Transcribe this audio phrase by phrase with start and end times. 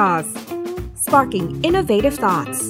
[0.00, 0.28] Jaws
[1.04, 2.60] sparking innovative thoughts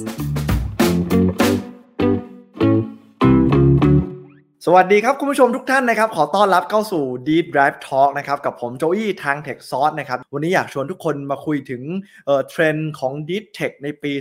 [4.65, 9.95] สวัสดีครับ คุณผู้ชมทุกท่านนะครับ ขอต้อนรับเข้าสู่ Deep Drive Talk นะครับ กับผมโจอี้ทาง Tech s o u r c e
[9.99, 11.81] นะครับ วันนี้อยากชวนทุกคนมาคุยถึง
[12.49, 14.11] เทรนด์ของ Deep Tech ในปี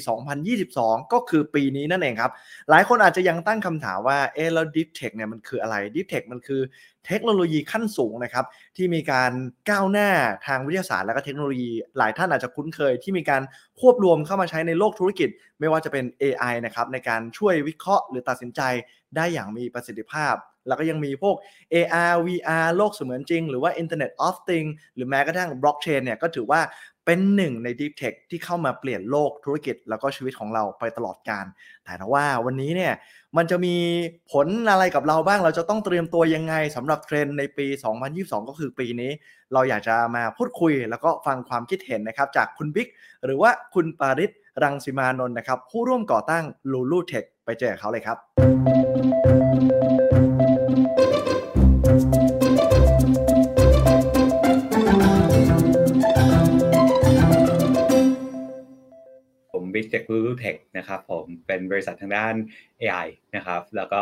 [0.52, 2.32] 2022 ก็คือปีนี้นั่นเองครับ
[2.70, 6.60] หลายคนอาจจะยังตั้งคำถามว่า เอ๊ะแล้ว Deep Tech เนี่ยมันคืออะไร Deep Tech มันคือ
[7.06, 8.44] เทคโนโลยีขั้นสูงนะครับ
[8.76, 9.32] ที่มีการ
[9.70, 10.10] ก้าวหน้า
[10.46, 13.42] ทางวิทยาศาสตร์และก็เทคโนโลยี หลายท่านอาจจะคุ้นเคย ที่มีการ
[13.80, 15.28] ควบรวมเข้ามาใช้ในโลกธุรกิจ
[15.60, 18.60] ไม่ว่าจะเป็น AI นะครับในการช่วยวิเคราะห์หรือตัดสินใจ
[19.16, 20.34] ได้อย่างมีประสิทธิภาพ
[20.66, 21.36] แล้วก็ยังมีพวก
[21.74, 26.60] AR VR โลกเสมือนจริง หรือว่า Internet of Things หรือแม้กระทั่ง Blockchain เนี่ยก็ถือว่า
[27.06, 31.46] เป็นหนึ่งใน Deep Tech ที่เข้ามาเปลี่ยนโลกธุรกิจ แล้วก็ชีวิตของเราไปตลอดการ
[31.84, 32.92] แต่ว่าวันนี้เนี่ย
[33.36, 33.76] มันจะมี
[34.32, 37.66] ผลอะไรกับเราบ้าง เราจะต้องเตรียมตัวยังไงสำหรับเทรนในปี
[38.08, 39.10] 2022 ก็คือปีนี้
[39.52, 42.88] เราอยากจะมาพูดคุย แล้วก็ฟังความคิดเห็นนะครับจากคุณบิ๊ก
[43.24, 44.30] หรือว่าคุณปาริศ
[44.62, 48.79] รังสิมานนท์นะครับผู้ร่วมก่อตั้ง Lulu Tech ไปเจอเขาเลยครับ
[59.80, 62.34] ผมบิ๊กจาก Lulu Tech นะครับผมเป็นบริษัททางด้าน
[62.80, 64.00] AI นะครับแล้วก็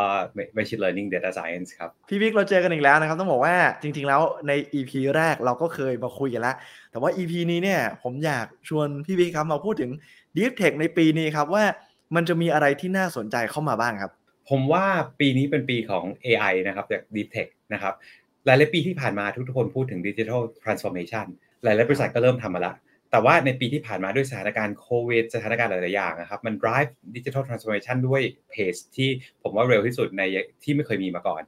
[0.57, 6.57] Machine Learning Data Science ครับ พี่บิ๊กเราเจอกันอีกแล้วนะครับ ต้องบอกว่าจริง ๆ แล้วใน EP แรกเราก็เคยมาคุยกันแล้ว
[6.91, 9.91] แต่ว่า EP นี้เนี่ยผมอยากชวนพี่บิ๊กครับมาพูดถึง
[10.37, 11.65] Deep Tech ในปีนี้ครับว่า
[12.15, 14.13] มันจะมีอะไรที่น่าสนใจเข้ามาบ้างครับ
[14.51, 14.85] ผมว่า
[15.21, 17.95] ปีนี้เป็นปีของ AI นะครับจาก Deep Tech นะครับ
[18.47, 21.27] หลายๆปีที่ผ่านมาทุกๆคนพูดถึง Digital Transformation
[21.63, 22.75] หลายๆบริษัทก็เริ่มทำมาแล้ว
[23.11, 29.09] แต่ว่าในปีที่ผ่านมาด้วยสถานการณ์โควิดสถานการณ์หลาย ๆ อย่างนะครับ มัน drive digital transformation ด้วย pace ที่
[29.43, 30.23] ผมว่าเร็วที่สุดใน
[30.63, 31.43] ที่ไม่เคยมีมาก่อน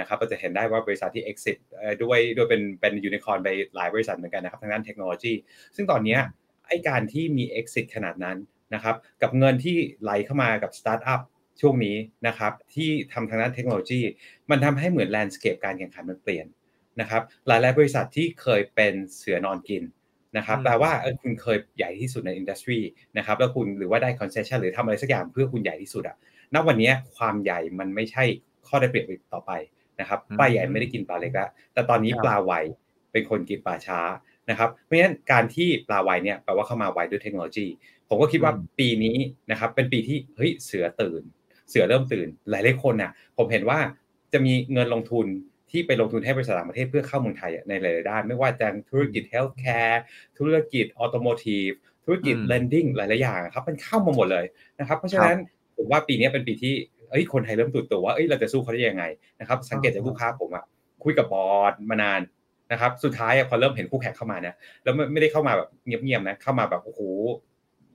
[0.00, 1.56] นะครับเราจะเห็นได้ว่าบริษัทที่ exit
[2.02, 5.32] ด้วยด้วยเป็นเป็นยูนิคอร์นไปหลายบริษัทเหมือนกันนะครับทางด้านเทคโนโลยี
[5.76, 6.18] ซึ่งตอนนี้
[6.66, 8.36] ไอการที่มี exit ขนาดนั้น
[8.74, 11.20] นะครับกับเงินที่ไหลเข้ามากับสตาร์ทอัพ
[11.60, 11.96] ช่วงนี้
[12.26, 14.00] นะครับที่ทำทางด้านเทคโนโลยี
[14.50, 16.46] มันทำให้เหมือน landscape การแข่งขันมันเปลี่ยน
[17.00, 19.82] นะครับหลาย ๆ บริษัทที่เคยเป็นเสือนอนกิน
[20.36, 20.90] นะครับแปลว่า
[21.22, 22.78] คุณเคยใหญ่ที่สุดใน industry
[23.18, 26.16] นะครับแล้วคุณหรือว่าได้ concession หรือทำอะไรสักอย่างเพื่อคุณใหญ่ที่สุดอะ
[26.54, 28.24] ณวันนี้ความใหญ่มันไม่ใช่
[28.66, 29.52] ข้อได้เปรียบอีกต่อไป
[30.00, 32.52] นะครับปลาใหญ่ไม่ได้กินปลาเล็กแล้วแต่ตอนนี้ปลาไว
[33.12, 34.00] เป็นคนกินปลาช้า
[34.50, 37.66] นะครับเพราะฉะนั้นการที่ปลาไวเนี่ยแปลว่าเข้ามาไวด้วยเทคโนโลยี
[38.08, 39.16] ผมก็คิดว่าปีนี้
[39.50, 41.22] นะครับเป็นปีที่เฮ้ยเสือตื่น
[41.68, 43.78] เสือเริ่มตื่น หลายหลายคนน่ะผมเห็นว่า
[44.32, 45.26] จะมีเงินลงทุน
[45.74, 50.02] ที่ไปลงทุนให้บริษัทต่างประเทศเพื่อเข้าเมืองไทยในหลายๆด้าน ไม่ว่าจะธุรกิจ healthcare
[50.38, 51.70] ธุรกิจ automotive
[52.04, 54.44] ธุรกิจ lending หลายๆอย่างครับมันเข้ามาหมดเลย
[54.80, 55.36] นะครับ เพราะฉะนั้น
[55.76, 56.74] ผมว่าปีนี้เป็นปีที่
[57.10, 59.04] เอ้ยคนไทยเริ่มตื่นตัวว่าเอ้ยเราจะสู้เขาได้ยังไง
[59.40, 60.64] นะครับ สังเกตจากลูกค้าผมอะ
[61.04, 62.20] คุยกับบอร์ดมานาน
[62.72, 67.00] นะครับ สุดท้ายพอเริ่มเห็นคู่แข่งเข้ามาเนี่ยแล้วไม่ได้เข้ามาแบบเงียบๆนะเข้ามาแบบโอ้โห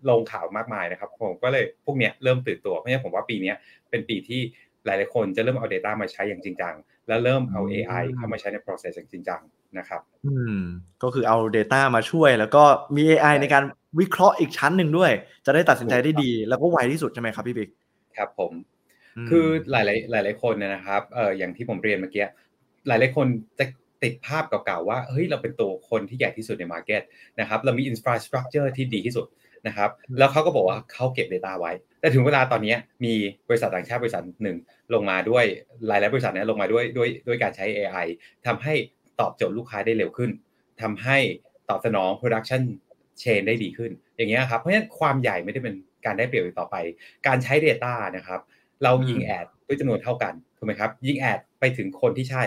[0.09, 3.53] ลงข่าวมากมายนะครับ ผมก็เลยพวกเนี้ยเริ่มตื่นตัวเพราะฉะนั้นผมว่าปีนี้
[3.89, 4.41] เป็นปีที่
[4.85, 6.75] หลายๆคนจะเริ่มเอา Data มาใช้อย่างจริงจัง
[7.09, 9.41] แล้วเริ่มเอา AI เข้ามาใช้ใน process อย่างจริงจัง
[9.77, 10.59] นะครับอืม
[11.03, 12.63] ก็คือเอา Data มาช่วย แล้วก็
[12.95, 13.63] มี AI ในการ
[13.99, 15.11] วิเคราะห์อีกชั้นหนึ่งด้วย
[15.45, 17.69] จะได้ตัดสินใจได้ดี แล้วก็ไวที่สุดใช่ไหมครับพี่บิ๊ก
[18.17, 18.51] ครับผม
[19.29, 19.85] คือหลาย
[20.23, 22.25] ๆ หลาย ๆ คนนะครับเอออย่างที่ผมเรียนเมื่อกี้
[22.87, 23.27] หลายๆคน
[23.59, 23.65] จะ
[24.03, 27.01] ติดภาพเก่าๆว่าเฮ้ยเราเป็นตัวคนที่ใหญ่ที่สุดในมาร์เก็ต
[27.39, 29.25] นะครับเรามี infrastructure ที่ดีที่สุด
[29.67, 33.13] นะครับแล้วเขาก็บอกว่าเขาเก็บ Data ไว้ แต่ถึงเวลาตอนนี้มี
[33.49, 34.57] บริษัทต่างชาติบริษัทหนึ่ง
[34.93, 35.45] ลงมาด้วย
[35.87, 38.07] หลายๆบริษัทนี้ลงมาด้วยด้วยด้วยการใช้ AI
[38.45, 38.73] ทำให้
[39.19, 40.31] ตอบโจทย์ลูกค้าได้เร็วขึ้น
[40.81, 41.17] ทำให้
[41.69, 42.61] ตอบสนอง production
[43.21, 46.75] chain ได้ดีขึ้น อย่างเงี้ยครับเพราะฉะนั้นความใหญ่ไม่ได้เป็นการได้เปรียบอีกต่อไป
[47.27, 48.39] การใช้ Data นะครับ
[48.83, 52.43] เรายิงแอดด้วยจำนวนเท่ากันถูกไหมครับยิงแอดไปถึงคนที่ใช่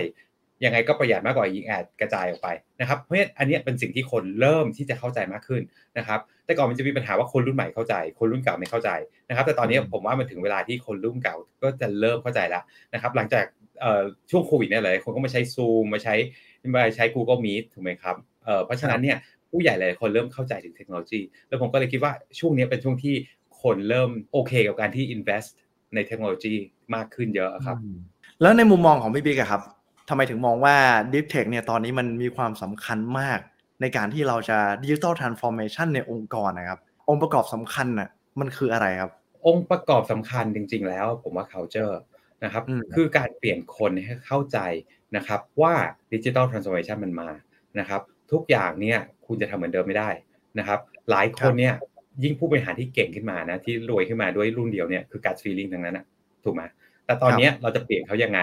[0.64, 2.48] ยังไงก็ประหยัดมากกว่ายิงแอดกระจายออกไป
[2.80, 5.62] นะครับเพราะฉะนั้นอันนี้เป็นสิ่งที่คนเริ่มที่จะเข้าใจมากขึ้น
[5.98, 8.90] นะครับ แต่ก่อนมันจะมีปัญหาว่าคนรุ่นใหม่เข้าใจ คนรุ่นเก่าไม่เข้าใจ
[9.28, 12.62] นะครับ แต่ตอนนี้ผมว่ามันถึงเวลาที่คนรุ่นเก่าก็จะเริ่มเข้าใจแล้ว
[12.94, 13.44] นะครับ หลังจาก
[14.30, 16.14] ช่วงโควิดเนี่ยเลยคนก็มาใช้ซูมมาใช้
[16.76, 18.16] มาใช้ Google Meet ถูกไหมครับ
[18.64, 19.16] เพราะฉะนั้นเนี่ย
[19.50, 23.14] ผู้ใหญ่หลายคนเริ่มเข้าใจถึงเทคโนโลยี แล้วผมก็เลยคิดว่าช่วงนี้เป็นช่วงที่
[23.62, 25.48] คนเริ่มโอเคกับการที่ invest
[25.94, 26.54] ในเทคโนโลยี
[26.94, 27.76] มากขึ้นเยอะครับ
[28.42, 30.76] แล้วในมุมมองของพี่บิ๊กครับทำไมถึงมองว่า
[31.12, 33.38] Deep Tech เนี่ยตอนนี้มันมีความสำคัญมาก
[33.80, 38.08] ในการที่เราจะ Digital Transformation ในองค์กรนะครับ องค์ประกอบสำคัญน่ะ
[38.40, 39.10] มันคืออะไรครับ
[39.46, 41.94] องค์ประกอบสำคัญจริง ๆ แล้ว ผมว่า culture
[42.44, 42.62] นะครับ
[42.94, 44.58] คือการเปลี่ยนคนให้เข้าใจ
[45.16, 45.74] นะครับว่า
[46.12, 47.28] Digital Transformation มันมา
[47.78, 48.00] นะครับ
[48.32, 50.10] ทุกอย่างเนี่ยคุณจะทำเหมือนเดิมไม่ได้
[50.58, 50.78] นะครับ
[51.10, 51.74] หลายคนเนี่ย
[52.22, 56.04] ยิ่งผู้บริหารที่เก่งขึ้นมานะที่รวยขึ้นมาด้วยรุ่นเดียวเนี่ยคือการ feeling ทั้งนั้นนะ
[56.44, 56.62] ถูกไหม
[57.06, 58.40] แต่ตอนนี้เราจะเปลี่ยนเขายังไง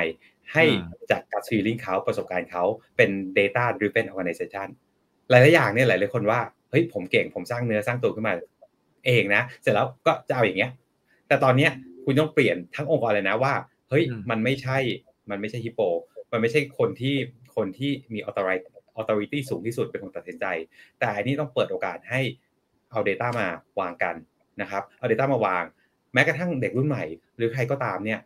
[0.54, 0.64] ให้
[1.12, 2.64] จากการ feeling เขาประสบการณ์เขา
[2.98, 4.68] เป็น data driven organization
[5.30, 6.40] หลายๆอย่างเนี่ยหลายๆคนว่า
[6.70, 8.34] เฮ้ยผมเก่งผมสร้างเนื้อสร้างตัวขึ้นมา
[9.06, 10.72] เองนะ เสร็จแล้วก็จะเอาอย่างเงี้ย
[11.28, 11.72] แต่ตอนเนี้ย
[12.06, 13.54] คุณต้องเปลี่ยนทั้งองค์กรเลยนะว่า
[13.90, 14.78] เฮ้ยมันไม่ใช่
[15.30, 15.82] มันไม่ใช่ฮิปโป
[16.32, 17.16] มันไม่ใช่คนที่
[17.56, 18.68] คนที่มี authority
[19.00, 20.46] authority สูงที่สุดเป็นคนตัดสินใจ
[21.00, 22.22] แต่อันนี้ต้องเปิดโอกาสให้
[22.92, 23.48] เอา Data มา
[23.80, 24.16] วางกัน
[24.62, 25.64] นะครับเอา Data มาวาง
[26.14, 27.04] แม้กระทั่งเด็กรุ่นใหม่
[27.38, 28.20] หรือใครก็ตามเนี่ย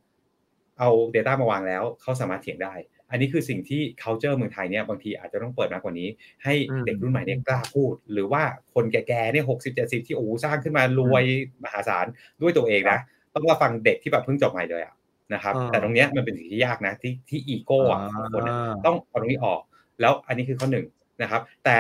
[0.80, 2.74] เอา Data มาวางแล้วเขาสามารถเถียงได้
[3.10, 6.08] อันนี้คือสิ่งที่ culture เมืองไทยเนี่ยบางทีอาจจะต้องเปิดมากกว่านี้
[6.44, 6.54] ให้
[6.86, 8.44] เด็กรุ่นใหม่เนี่ยกล้าพูด หรือว่า
[8.74, 11.24] คนแก่ๆเนี่ยหกสิบเจ็ดสิบที่โอ้สร้างขึ้นมารวย
[11.64, 12.06] มหาศาล
[12.42, 13.00] ด้วยตัวเองนะ
[13.34, 14.96] ต้องมาฟังเด็กที่แบบเพิ่งจบใหม่เลยอะ
[15.34, 18.44] นะครับ แต่ตรงนี้มันเป็นสิ่งที่ยากนะที่ที่อีโก้อะของคน
[18.86, 19.62] ต้องเอาตรงนี้ออก
[20.02, 20.86] แล้วอันนี้คือข้อหนึ่ง
[21.22, 21.78] นะครับ แต่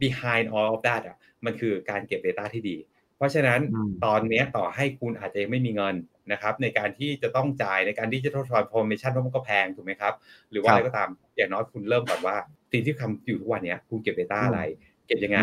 [0.00, 2.76] behind all of that อะมันคือการเก็บ Data ที่ดี
[3.16, 3.60] เพราะฉะนั้น
[4.04, 5.94] ตอนนี้ต่อให้คุณอาจจะยังไม่มีเงิน
[6.32, 10.14] นะครับ ในการที่จะต้องจ่ายในการ digital transformation เพราะมันก็แพงถูกไหมครับ
[10.50, 12.36] หรือว่าอะไรก็ตามอย่างน้อยคุณเริ่มก่อนว่า
[12.72, 14.60] สิ่งที่ทำอยู่ทุกวันนี้คุณเก็บ Data อะไร
[15.06, 15.40] เก็บยังไง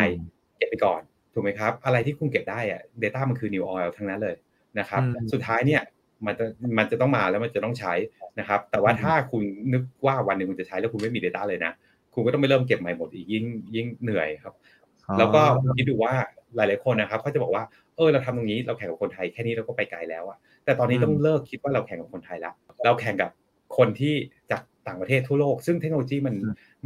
[0.56, 1.00] เก็บไปก่อน
[1.32, 4.36] ถูกไหมครับ อะไรที่คุณเก็บได้อะ Data มันคือ new oil ทั้งนั้นเลย
[4.78, 5.82] นะครับ สุดท้ายเนี่ย
[6.26, 6.44] มันจะ
[6.78, 7.94] มันจะต้องมาแล้วมันจะต้องใช้
[8.38, 9.42] นะครับ แต่ว่าถ้าคุณ
[9.72, 11.72] นึกว่าวันหนึ่งคุณจะใช้แล้วคุณไม่มี Data เลยนะ
[12.14, 13.44] คุณก็ต้องไปเริ่มเก็บใหม่หมดอีกยิ่ง
[13.74, 14.54] ยิ่งเหนื่อยครับ
[15.18, 15.42] แล้วก็
[15.76, 16.14] คิดดูว่า
[16.56, 17.64] หลายๆคนนะครับเขาจะบอกว่า
[17.96, 22.54] เออเราทำตรงนี้เราแข่งกับคนไทยแค่นี้เราก็ไปไกลแล้วอะแต่ตอนนี้ต้องเลิกคิดว่าเราแข่งกับคนไทยแล้ว
[22.84, 23.30] เราแข่งกับ
[23.76, 24.14] คนที่
[24.50, 26.34] จากต่างประเทศทั่วโลก ซึ่งเทคโนโลยีมัน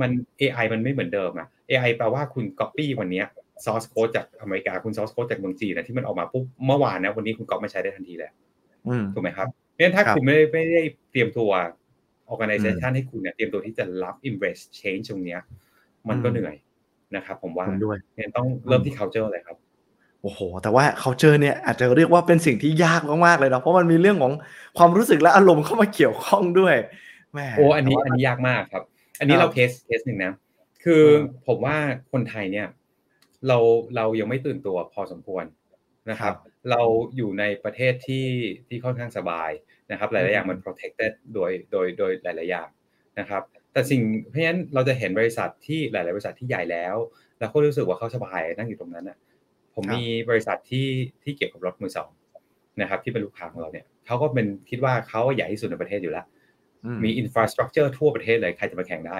[0.00, 0.10] มัน
[0.40, 3.22] AI มันไม่เหมือนเดิมอะ AI แปลว่าคุณ copy วันนี้
[3.64, 8.30] ซอสโค้ดจากอเมริกาคุณซอสโค้ดจากเมืองจีนนะที่มันออกมาปุ๊บเมื่อวานนะวันนี้คุณก๊อปมาใช้ได้ทันทีเลย
[9.14, 11.50] ถูกไหมครับเพราะฉะนั้นถ้าคุณไม่ได้ไม่ได้เตรียมตัว
[12.32, 15.40] organization ให้คุณเนี่ยเตรียมตัวที่จะรับ embrace change ตรงเนี้ย
[16.08, 16.54] มันก็เหนื่อย
[17.16, 17.66] นะครับผมว่า
[18.14, 19.56] เนี่ยต้องเริ่มที่ culture เลยครับ
[20.22, 24.32] โอ้โห แต่ว่า culture เนี่ยอาจจะเรียกว่าเป็นสิ่งที่ยากมากๆเลยนะเพราะมันมีเรื่องของ
[24.78, 26.74] ความรู้สึกและอารมณ์เข้ามาเกี่ยวข้องด้วย
[27.34, 28.82] แม่โอ้อันนี้อันนี้ยากมากครับ
[29.18, 30.32] อันนี้เราเคสเคสหนึ่งนะ
[30.84, 31.04] คือ
[31.46, 31.76] ผมว่า
[32.12, 32.66] คนไทยเนี่ย
[33.48, 33.58] เรา
[33.96, 35.44] เรายังไม่ตื่นตัวพอสมควร
[36.10, 36.34] นะครับ
[36.70, 36.82] เรา
[37.16, 38.28] อยู่ในประเทศที่
[38.68, 39.50] ที่ค่อนข้างสบาย
[39.90, 42.68] นะครับ หลายๆอย่างมัน protected โดยโดยโดยหลายๆอย่าง
[43.18, 43.42] นะครับ
[43.78, 46.96] แต่สิ่งเพราะฉะนั้นเราจะเห็นบริษัทที่หลาย ๆ บริษัทที่ใหญ่แล้ว
[47.38, 49.18] แล้วก็รู้สึกว่าเขาสบายนั่งอยู่ตรงนั้นอะ
[49.74, 50.86] ผมมีบริษัทที่
[51.22, 52.10] ที่เกี่ยวกับรถมือสอง
[52.80, 56.26] นะครับที่เป็นลูกค้าของเราเนี่ยเขาก็เป็นคิดว่าเขาใหญ่ที่สุดในประเทศอยู่แล้ว
[57.04, 59.18] มีอินฟราสตรักเจอร์ทั่วประเทศเลยใครจะมาแข่งได้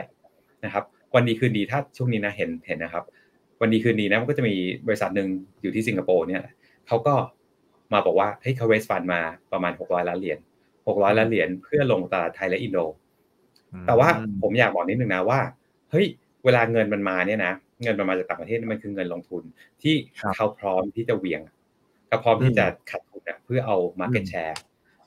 [0.65, 0.85] นะครับ
[1.15, 3.05] วันดีคืนดีถ้าช่วงนี้นะเห็นเห็นนะครับ
[3.61, 4.55] วันดีคืนดีนะมันก็จะมี
[4.87, 5.29] บริษัทหนึ่ง
[5.63, 6.43] อยู่ที่สิงคโปร์เนี่ย
[6.87, 7.15] เขาก็
[7.93, 9.21] มาบอกว่าเฮ้ยเขา raise fund มา
[9.53, 10.39] ประมาณหกร้อยล้านเหรียญ
[10.89, 12.79] หกร้อยล้านเหรียญเพื่อลงตลาดไทยและอินโด
[13.87, 14.09] แต่ว่า
[14.43, 15.41] ผมอยากบอกนิดนึงนะว่า
[15.91, 16.06] เฮ้ย
[16.44, 19.43] เวลาเงินมันมาเนี่ยนะเงินมันมาจากต่างประเทศมันคือเงินลงทุน
[19.82, 19.94] ที่
[20.37, 21.41] เขาพร้อมที่จะเหวี่ยง
[22.09, 24.59] เขาพร้อมที่จะขาดทุนเพื่อเอา market share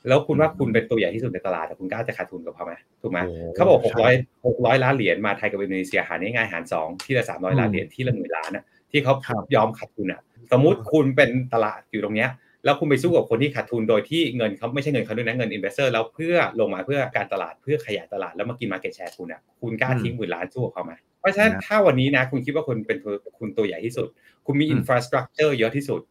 [0.08, 3.20] แล้วคุณว่าคุณเป็นตัวใหญ่ที่สุดในตลาดคุณกล้าจะขาดทุนกับเขาไหมถูกไหม
[3.56, 4.14] เขาบอกหกร้อย
[4.46, 9.14] หกร้อยล้านเหรียญมาไทยกับอินโดนีเซียหารง่ายๆหารสองที่ละสามร้อยล้านเหรียญที่ละหมื่นล้านอะที่เขา
[9.56, 10.22] ยอมขาดทุนอะ
[10.52, 12.30] สมมุติคุณเป็นตลาดอยู่ตรงเนี้ย
[12.66, 22.98] แล้วคุณไปสู้กับคนที่ขาดทุนโดยที่เงินเขาไม่ใช่เงินเขาด้วยนะเงิน investor แล้วเพื่อลงมาเพื่อการตลาดเพื่อขยายตลาดแล้วมากิน market share คุณอะคุณกล้าทิ้งหมื่นล้านสู้กับเขาไหมเพราะฉะนั้นถ้าวันนี้นะคุณคิดว่าคุณเป็น
[23.40, 24.08] คุณตัวใหญ่ที่สุด
[24.46, 26.02] คุณมี infrastructure เยอะที่สุด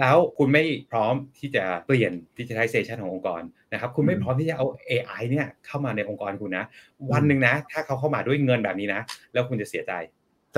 [0.00, 6.64] แล้วคุณไม่พร้อมที่จะเปลี่ยนดิจิทัลเซชันขององค์กรนะครับคุณไม่พร้อมที่จะเอา AI เนี่ยเข้ามาในองค์กรคุณนะ
[7.12, 9.00] วันหนึ่งนะ ถ้าเขาเข้ามาด้วยเงินแบบนี้นะ
[9.32, 9.92] แล้วคุณจะเสียใจ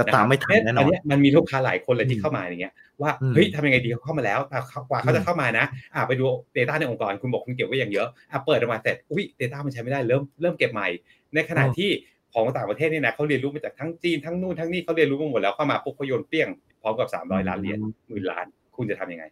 [0.00, 4.58] จะตามไม่ทันแน่นอนมันมีลูกค้าหลายคนเลยที่เข้ามาอย่างเงี้ยว่าเฮ้ยทำยังไงดีเขาเข้ามาแล้วแต่
[4.90, 6.24] กว่าเขาจะเข้ามานะอ่าไปดู
[6.56, 10.88] Data ในองค์กรคุณบอกคุณเก็บไว้อย่างเยอะอ่าเปิดออกมาเสร็จอุ้ย Data มันใช้ไม่ได้เริ่มเริ่มเก็บใหม่
[11.34, 11.90] ในขณะที่
[12.34, 16.48] ของต่างประเทศนี่นะเขาเรียนรู้มาจากทั้งจีนทั้งนู่นทั้งนี่เขาเรียนรู้มาหมดแล้วเข้ามาปุ๊บเขาโยนเปี้ยง
[16.82, 18.46] พร้อมกับสามร้อยล้านเหรียญหมื่นล้าน
[18.76, 19.24] คุณจะทํำยังไง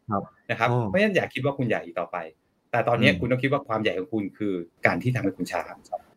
[0.50, 2.16] นะครับเพราะฉะนั้นอย่าคิดว่าคุณใหญ่อีกต่อไป
[2.70, 4.52] แต่ตอนนี้คุณต้องคิดว่าความใหญ่ของคุณคือ
[4.86, 5.62] การที่ทำให้คุณช้า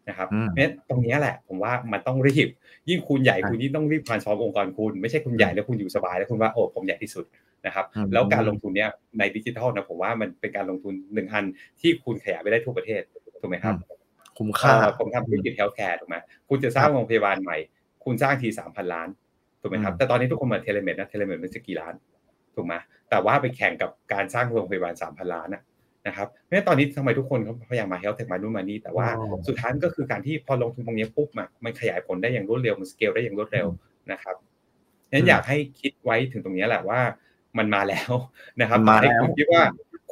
[0.10, 2.48] นะครับเพราะฉะนั้นตรงนี้แหละ ผมว่ามันต้องรีบ
[2.90, 7.26] ยิ่งคุณใหญ่คุณยิ่งต้องรีบ transform องค์กรคุณ ไม่ใช่คุณใหญ่แล้วคุณอยู่สบายแล้วคุณว่าโอ้ผมใหญ่ที่สุด
[7.66, 11.46] นะครับแล้วการลงทุนเนี้ยในดิจิทัลนะผมว่ามันเป็นการลงทุนหนึ่งอัน
[11.82, 13.02] ที่คุณขยายไปได้ทั่วประเทศ
[13.42, 13.76] ถูกไหมครับ
[14.38, 16.16] คุ้มค่าผมทำธุรกิจเฮลท์แคร์ถูกไหม
[16.50, 17.58] คุณจะสร้างโรงพยาบาลใหม่
[18.04, 19.08] คุณสร้างทีสามพันล้าน
[19.62, 21.94] ถูกไหมครับแต่ตอนนี้ทุกคนมา telemed นะ telemed มันจะกี่ล้าน
[22.56, 22.74] ถูกไหม
[23.10, 25.62] แต่ว่าไปแข่งกับการสร้างโรงพยาบาลสามพันล้านนะ
[26.08, 29.08] นะครับเพราะตอนนี้ทำไมทุกคนเขาพยายามมา health tech มานู่นมานี่แต่ว่า
[29.48, 31.28] สุดท้ายก็คือการที่พอลงทุนตรงนี้ปุ๊บ
[31.64, 33.68] มันขยายผลได้อย่างรวดเร็วมันสเกลได้อย่างรวดเร็ว
[34.12, 34.36] นะครับ
[35.12, 37.02] นั้นอยากให้คิดไว้ถึงตรงนี้แหละว่า
[37.58, 38.12] มันมาแล้ว
[38.62, 39.64] นะครับให้คุณคิดว่า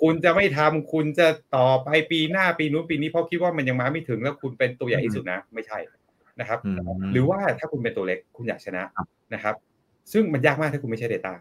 [0.01, 5.79] คุณจะไม่ทำคุณจะต่อไปปีหน้าปีนู้นปีนี้เพราะคิดว่ามันยังมาไม่ถึงแล้วคุณเป็นตัวใหญ่ที่สุดนะ ไม่ใช่
[6.39, 6.59] นะครับ
[7.13, 8.83] หรือว่าถ้าคุณเป็นตัวเล็กคุณอยากชนะ
[9.33, 9.55] นะครับ
[10.11, 11.33] ซึ่งมันยากมากถ้าคุณไม่ใช่ Data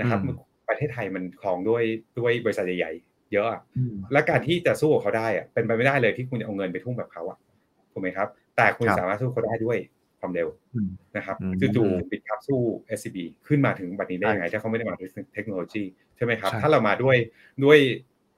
[0.00, 0.20] นะครับ
[0.68, 1.82] ประเทศไทยมันคลองด้วย
[2.18, 3.48] ด้วยบริษัทใหญ่ๆ เยอะ
[4.12, 7.38] และการที่จะสู้กับเขาได้อะเป็นไปไม่ได้เลยที่คุณจะเอาเงินไปทุ่มแบบเขาอะ
[7.92, 9.78] ถูกไหมครับ แต่คุณสามารถสู้เขาได้ด้วย
[10.20, 12.60] คความเร็วอืมนะครับอืมจู่ๆบิตครับสู้
[12.98, 15.82] SCB ขึ้นมาถึงบัดนี้ได้ยังไง ถ้าเขาไม่ได้มาด้วยเทคโนโลยี
[16.16, 17.16] ใช่ไหมครับใช่ถ้าเรามาด้วย
[17.64, 17.78] ด้วย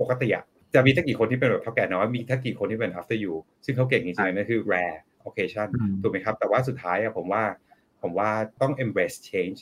[0.01, 3.35] ปกติอะจะมีทักกี่คนที่เป็นแบบเท่าแก่น้อยมีทักกี่คนที่เป็น after you
[3.65, 4.97] ซึ่งเขาเก่งจริงๆนั่นคือ rare
[5.29, 7.43] occasion อืมถูกไหมครับ แต่ว่าสุดท้ายอะผมว่า
[8.03, 9.59] ผมว่าต้อง embrace change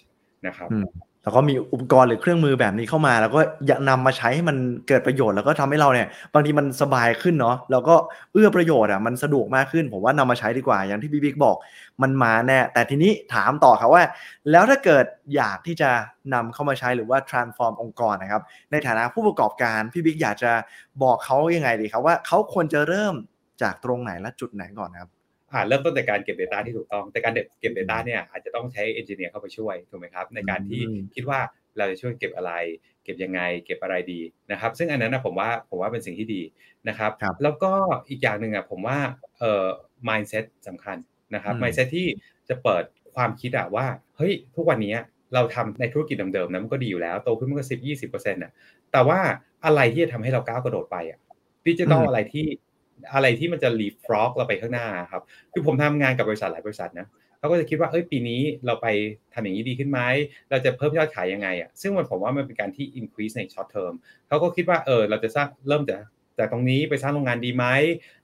[0.46, 0.86] นะครับอืม
[1.24, 4.56] แล้วก็มีอุปกรณ์หรือเครื่องมือแบบนี้เข้ามา แล้วก็อยากนำมาใช้ให้มัน
[4.88, 7.94] เกิดประโยชน์แล้วก็ทำให้เราเนี่ยบางทีมันสบายขึ้นเนาะแล้วก็
[8.32, 11.56] เอื้อประโยชน์อะมันสะดวกมากขึ้น ผมว่านำมาใช้ดีกว่าอย่างที่พี่บิ๊กบอก
[12.02, 14.02] มันมาแน่แต่ทีนี้ถามต่อครับว่า
[14.50, 15.04] แล้วถ้าเกิด
[15.34, 15.90] อยากที่จะ
[16.34, 20.52] นำเข้ามาใช้หรือว่า transform องค์กรนะครับ ในฐานะผู้ประกอบการพี่บิ๊กอยากจะ
[21.02, 23.14] บอกเขายังไงดีครับว่าเขาควรจะเริ่ม
[23.62, 25.10] จากตรงไหนและจุดไหนก่อนครับ
[25.54, 31.40] อ่าเริ่มต้นจากการเก็บ Data ที่ถูกต้อง แต่การเก็บ Data เนี่ยอาจจะต้องใช้เอนจิเนียร์เข้าไปช่วยถูกไหมครับในการที่อืมคิดว่า
[31.76, 32.52] เราจะช่วยเก็บอะไร
[33.04, 34.20] เก็บยังไง เก็บอะไรดี
[34.52, 36.42] นะครับ ซึ่งอันนั้นนะผมว่าผมว่าเป็นสิ่งที่ดี
[36.88, 37.72] นะครับครับแล้วก็
[38.08, 38.98] อีกอย่างหนึ่งอะผมว่า
[39.38, 39.66] เอ่อ
[40.08, 40.96] mindset สำคัญ
[41.34, 42.06] นะครับอืม mindset ที่
[42.48, 42.84] จะเปิด
[43.14, 44.94] ความคิดอะว่าเฮ้ยทุกวันนี้
[45.34, 48.52] เราทำในธุรกิจเดิมๆนะมันก็ดีอยู่แล้วโตขึ้นมันก็สิบยี่สิบเปอร์เซ็นต์่ะ
[48.92, 49.20] แต่ว่า
[49.64, 51.18] อะไรที่จะทำให้เราก้าวกระโดดไปอะ
[51.66, 52.46] ดิจิทัลอืมอะไรที่
[53.12, 57.06] อะไรที่มันจะรีฟรอกเราไปข้างหน้าครับ คือผมทำงานกับบริษัทหลายบริษัทนะ
[57.38, 58.86] เขาก็จะคิดว่าเอ้ยปีนี้เราไป
[59.34, 60.00] ทำอย่างนี้ดีขึ้นไหม
[60.50, 63.94] เราจะเพิ่มยอดขายยังไงอะซึ่งมันผมว่ามันเป็นการที่ increase ใน short term
[64.28, 66.00] เขาก็คิดว่าเออเราจะสร้างเริ่มจาก
[66.38, 67.64] จากตรงนี้ไปสร้างโรงงานดีไหม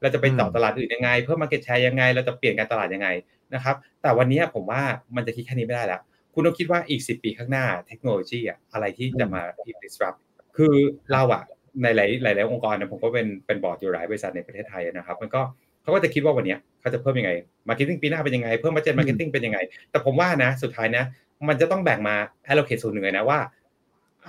[0.02, 3.08] เราจะไปต่อตลาดอื่นยังไง เพิ่ม market share ยังไง เราจะเปลี่ยนการตลาดยังไง
[3.54, 4.82] นะครับ แต่วันนี้ผมว่า
[5.16, 6.00] มันจะคิดแค่นี้ไม่ได้แล้ว
[6.34, 9.42] คุณต้องคิดว่าอีก 10 ปีข้างหน้าเทคโนโลยีอะอะไรที่จะมา
[9.82, 10.18] disrupt
[10.56, 10.74] คือ
[11.12, 11.42] เราอะ
[11.82, 15.40] ในหลายหลายหลายองค์กรนะผมก็เป็นเป็นบอร์ดอยู่หลายบริษัทในประเทศไทยนะครับ มันก็
[15.82, 17.30] เขาก็จะคิดว่าวันเนี้ยเขาจะเพิ่มยังไง
[17.68, 19.58] marketing ปีหน้าเป็นยังไง เพิ่ม budget marketing เป็นยังไง
[19.90, 21.04] แต่ผมว่านะ สุดท้ายนะ
[21.48, 22.16] มันจะต้องแบ่งมา
[22.50, 23.38] allocate ส่วนหนึ่งเลยนะว่า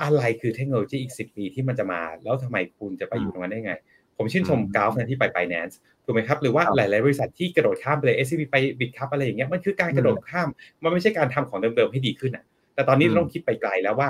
[0.04, 3.74] อะไรคือเทคโนโลยีอีก 10 ปีที่มันจะมา แล้วทำไมคุณจะไปอยู่ตรงนั้นได้ไง
[4.18, 10.48] ผมชื่นชมอืมกราฟนะที่ไป Binance ถูกไหมครับ หรือว่าครับหลาย ๆ บริษัทที่กระโดดข้ามไปเลย SCB ไปบิตคัพอะไรอย่างเงี้ยมันคือการกระโดดข้าม
[10.84, 12.44] มันไม่ใช่การทำของเดิม ๆ ให้ดีขึ้นอะ
[12.76, 14.10] แต่ตอนนี้อืมเราต้องคิดไปไกลแล้วว่า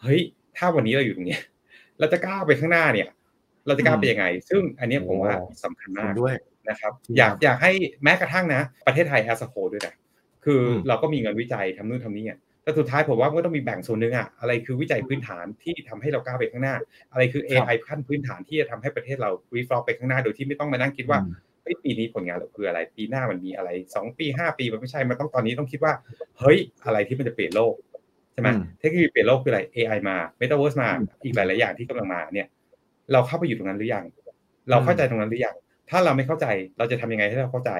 [0.00, 0.20] เฮ้ย
[0.56, 1.42] ถ้าวันนี้เราอยู่ตรงเนี้ย
[2.00, 3.08] เราจะก้าวไปข้างหน้าเนี่ย
[3.66, 6.34] เราจะก้าวไปยังไง ซึ่งอันเนี้ยผมว่าสำคัญเห็มากนด้วย
[6.68, 9.94] นะครับจริงอยากครับอยากให้แม้กระทั่งนะ ประเทศไทย as a whole ด้วยนะ
[10.44, 16.74] คืออมเราก็มีเงินวิจัยทำนู่นทำนี่อะแต่สุดท้ายผมว่ามันก็ต้องมีแบ่งส่วนหนึ่งอะอะไรคือวิจัยพื้นฐานที่ทำให้เราก้าวไปข้างหน้า
[17.12, 25.92] อะไรคือ AI ขั้นพื้นฐานที่จะทำให้ประเทศเรา reflect ไปข้างหน้าโดยที่ไม่ต้องมานั่งคิดว่าอืมเฮ้ยปีนี้ผลงานเราคืออะไร ปีหน้ามันมีอะไรสองปีห้าปีมันไม่ใช่มันต้องตอนนี้ต้องคิดว่า
[26.40, 27.74] เฮ้ยอะไรที่มันจะเปลี่ยนโลก
[28.32, 32.48] ใช่ไหมอืมเทคโนโลยีเปลี่ยนโลกคืออะไร AI มา Metaverse มาอืมอีกหลายๆอย่างที่กำลังมาเนี่ย
[33.12, 34.04] เราเข้าไปอยู่ตรงนั้นหรือยัง
[34.70, 35.54] เราเข้าใจตรงนั้นหรือยัง
[35.90, 36.46] ถ้าเราไม่เข้าใจ
[36.78, 37.72] เราจะทำยังไงให้เราเข้าใจ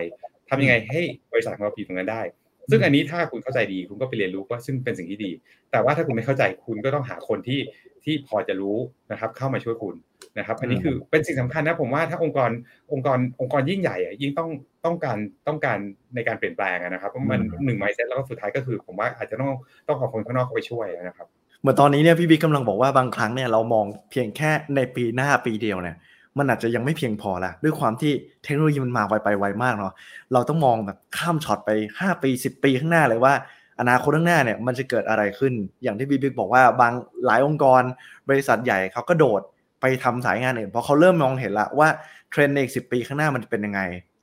[0.51, 1.01] ทำยังไงให้
[1.33, 2.23] บริษัทของเราอยู่ตรงนั้นได้
[2.71, 5.31] ซึ่งอันนี้ถ้าคุณเข้าใจดีคุณก็ไปเรียนรู้ว่าซึ่งเป็นสิ่งที่ดี
[5.71, 7.61] แต่ว่าถ้าคุณไม่เข้าใจคุณก็ต้องหาคนที่
[8.05, 8.77] ที่พอจะรู้
[9.13, 9.95] นะครับเข้ามาช่วยคุณ
[10.39, 12.51] นะครับ อันนี้คือเป็นสิ่งสำคัญนะผมว่าถ้าองค์กร
[12.93, 14.51] องค์กรองค์กรยิ่งใหญ่อะยิ่งต้อง
[14.85, 15.79] ต้องการต้องการ
[16.15, 19.53] ในการเปลี่ยนแปลงอะนะครับเพราะมันอืมหนึ่งไมเซ็ตแล้วก็สุดท้ายก็คือ ผมว่าอาจจะต้อง
[19.89, 21.27] ต้องเอาคนข้างนอกเข้าไปช่วยนะครับ
[21.61, 25.97] เหมือนตอนนี้เนี่ยพี่บิ๊กกำลังบอกว่าบางครั้งเนี่ยเรามองเพียงแค่ในปีหน้าปีเดียวเนี่ย
[26.39, 28.13] มันอาจจะยังไม่เพียงพอละด้วยความที่
[28.45, 29.93] เทคโนโลยีมันมาไวไปไวมากเนาะ
[30.33, 31.71] เราต้องมองแบบข้ามช็อตไป
[32.01, 33.35] 5 ปี 10 ปีข้างหน้าเลยว่า
[33.81, 36.93] อนาคตข้างหน้าเนี่ยมันจะเกิดอะไรขึ้น อย่างที่พี่บิ๊กบอกว่าบาง
[37.27, 37.83] หลายองค์กร
[38.29, 39.43] บริษัทใหญ่เขาก็โดด
[39.81, 41.89] ไปทำสายงานอื่นเพราะเขาเริ่มมองเห็นละว่า
[42.31, 43.81] เทรนด์ในอีกสิปีข้างหน้ามันจะเป็นยังไง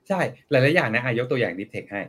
[0.08, 2.02] ใช่หลายๆอย่างนะอะยกตัวอย่างดิเทคให้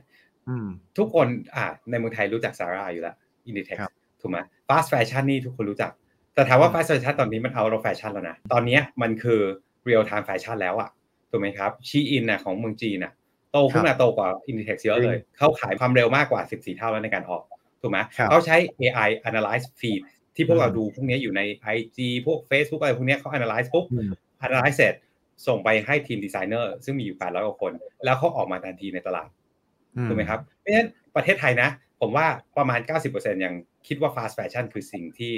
[0.48, 0.66] อืม
[0.98, 3.14] ทุกคนอ่าในเมืองไทยรู้จักซาร่าอยู่แล้ว
[3.46, 5.90] Inditex ครับถูกไหม fast fashion นี่ทุกคนรู้จัก
[6.34, 9.40] แต่ถามว่าอืม fast fashion ตอนนี้มัน out of fashion แล้วนะตอนเนี้ยมันคือ
[9.88, 10.90] real-time fashion แล้วอะ
[11.30, 13.12] ถูกไหมครับ Shein น่ะของเมืองจีนน่ะ
[13.52, 17.42] โตขึ้นมาโตกว่า Inditex เยอะเลย เขาขายความเร็วมากกว่า 14 เท่าแล้วในการออก
[17.80, 20.00] ถูกไหมครับเขาใช้ AI analyze feed
[20.36, 21.40] ที่พวกเราอืมดูพวกเนี้ยอยู่ใน
[21.76, 24.10] IG พวก Facebook อะไรพวกเนี้ยเขา analyze ปุ๊บอืม
[24.46, 24.94] analyze เสร็จ
[25.46, 27.72] ส่งไปให้ทีมดีไซเนอร์ซึ่งมีอยู่ 800 กว่าคน
[28.04, 29.28] แล้วเขาออกมาทันทีในตลาด
[30.08, 31.68] ถูกไหมครับเพราะฉะนั้นประเทศไทยนะ
[32.00, 32.26] ผมว่า
[32.58, 32.80] ประมาณ
[33.12, 33.54] 90%ยัง
[33.86, 35.32] คิดว่า fast fashion คือสิ่งที่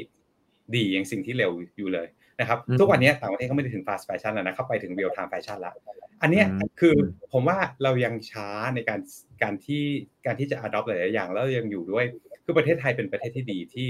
[0.75, 2.07] ดียังสิ่งที่เร็วอยู่เลย
[2.41, 5.75] นะครับอืมทุกวันนี้ต่างประเทศเขาไม่ได้ถึง fast fashion แล้วนะเขาไปถึง real time fashion แล้ว
[6.23, 6.95] อันเนี้ยอืมคือ
[7.33, 9.01] ผมว่าเรายังช้าในการ
[9.43, 9.85] การที่
[10.27, 12.05] การที่จะ adopt หลายๆอย่างแล้วยังอยู่ด้วย
[12.45, 13.87] คือประเทศไทยเป็นประเทศที่ดีที่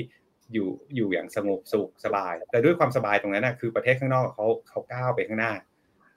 [0.52, 5.52] อยู่อยู่อย่างสงบสุขสบาย แต่ด้วยความสบายตรงนั้นนะคือประเทศข้างนอกเขาเขาก้าวไปข้างหน้า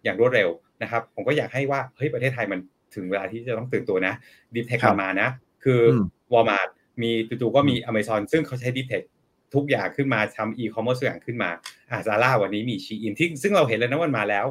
[0.03, 0.49] อย่างรวดเร็ว
[0.83, 2.59] นะครับ ผมก็อยากให้ว่าเฮ้ยประเทศไทยมัน
[2.95, 4.13] ถึงเวลาที่จะต้องตื่นตัวนะ
[4.55, 5.29] ดีเทคครับมานะ
[5.63, 6.69] คืออืมวอลมาร์ท
[7.01, 9.01] มีจู่ๆก็มี Amazon ซึ่งเขาใช้ดีเทค
[9.55, 11.49] ทุกอย่างขึ้นมาทำอีคอมเมิร์ซทุกอย่างขึ้นมา
[11.91, 14.45] อ่า Zara วันนี้มี Shein ที่ซึ่งเราเห็นแล้วนะวันมาแล้ว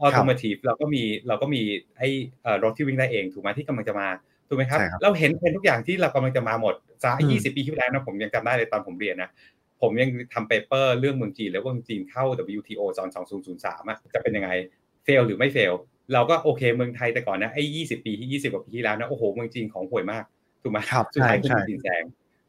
[0.00, 1.62] ออโต m a ทีฟเราก็มีเราก็มี
[1.98, 2.08] ไอ้
[2.42, 4.08] เอ่อรถที่วิ่งได้เองถูกไหมที่กำลังจะมา
[4.48, 9.30] ถูกไหมครับใช่ครับเราเห็นเป็นทุกอย่างที่เรากำลังจะมาหมดซาอืมยี่สิบปีที่แล้วนะผมยังจำได้เลยตอนผมเรียนนะ
[9.82, 12.24] ผมยังทำ paper เรื่องเมืองจีนแล้วว่าเมืองจีนเข้า
[12.58, 13.08] WTO ตอน
[13.48, 14.50] 2003อะจะเป็นยังไง
[15.04, 15.72] เฟลหรือไม่เฟล
[16.12, 20.24] เราก็โอเคเมืองไทยแต่ก่อนนะไอ้ยี่สิบปีที่ยี่สิบกว่าปีที่แล้วนะโอ้โหเมืองจีนของห่วยมาก
[20.62, 22.02] ถูกไหมครับสุดท้ายใช่คือจีนแซง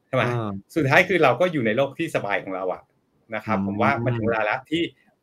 [0.08, 2.81] ใช่ไหมอ่าสุดท้ายคือเราก็อยู่ในโลกที่สบายของเราอะ
[3.36, 4.81] นะครับอืมผมว่ามันถึงเวลาแล้วที่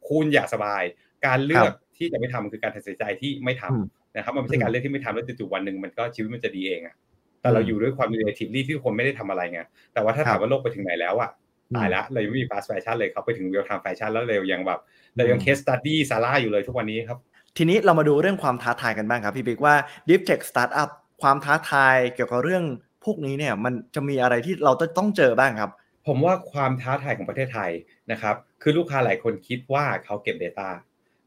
[0.09, 0.83] คุณอยากสบาย
[1.27, 3.85] การเลือกที่จะไม่ทำคือการตัดสินใจที่ไม่ทำอืม
[4.17, 6.95] นะครับ มันไม่ใช่อืมการเลือกที่ไม่ทำแล้วจู่ๆวันหนึ่งมันก็ชีวิตมันจะดีเองอะ
[7.41, 9.61] แต่เราอืมอยู่ด้วยความ relatively ที่คนไม่ได้ทำอะไรไง
[9.93, 11.31] แต่ว่าถ้าครับถามว่าโลกไปถึงไหนแล้วอะ
[11.77, 14.81] ตายละเรายังไม่มี fast fashion เลยเขาไปถึง real time fashion แล้วเรายังแบบ
[15.17, 17.19] เรายังอืม case study ซาร่าอยู่เลยทุกวันนี้ครับ
[17.57, 19.75] ทีนี้เรามาดูเรื่องความท้าทายกันบ้างครับ พี่บิ๊กว่า
[20.09, 20.91] Deep Tech Startup
[21.23, 22.65] ความท้าทายเกี่ยวกับเรื่อง
[23.05, 25.71] พวกนี้เนี่ยมันจะมีอะไรที่เราจะต้องเจอบ้างครับ
[26.07, 27.71] ผมว่าความท้าทายของประเทศไทย
[28.13, 30.69] นะครับ คือลูกค้าหลายคนคิดว่าเขาเก็บ Data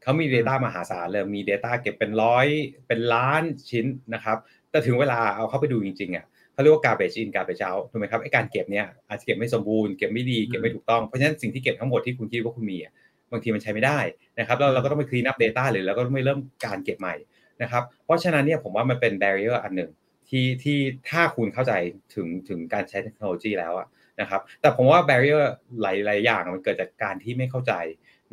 [0.02, 2.46] เขามี Data มหาศาลเลยมี Data เก็บเป็นร้อย
[2.88, 4.36] เป็นล้านชิ้นนะครับ
[4.70, 12.92] แต่ถึงเวลาเอาเข้าไปดูจริงๆอะเขาเรียกว่า garbage in garbage out ถูกไหมครับไอการเก็บเนี่ยอาจจะเก็บไม่สมบูรณ์เก็บไม่ดีเก็บไม่ถูกต้องเพราะฉะนั้นสิ่งที่เก็บทั้งหมดที่คุณคิดว่าคุณมีอะ
[13.32, 13.98] บางทีมันใช้ไม่ได้
[14.38, 17.14] นะครับแล้วเราก็ต้องไป clean up data หรือเราก็ต้องไปเริ่มการเก็บใหม่
[17.62, 19.90] นะครับเพราะฉะนั้นเนี่ยผมว่ามันเป็น barrier อันหนึ่ง
[20.28, 20.78] ที่ที่
[21.10, 21.72] ถ้าคุณเข้าใจ
[22.14, 23.86] ถึงถึงการใช้เทคโนโลยีแล้วอะ
[24.20, 25.44] นะครับแต่ผมว่า barrier
[25.82, 27.72] หลายๆอย่างมันเกิดจากการที่ไม่เข้าใจ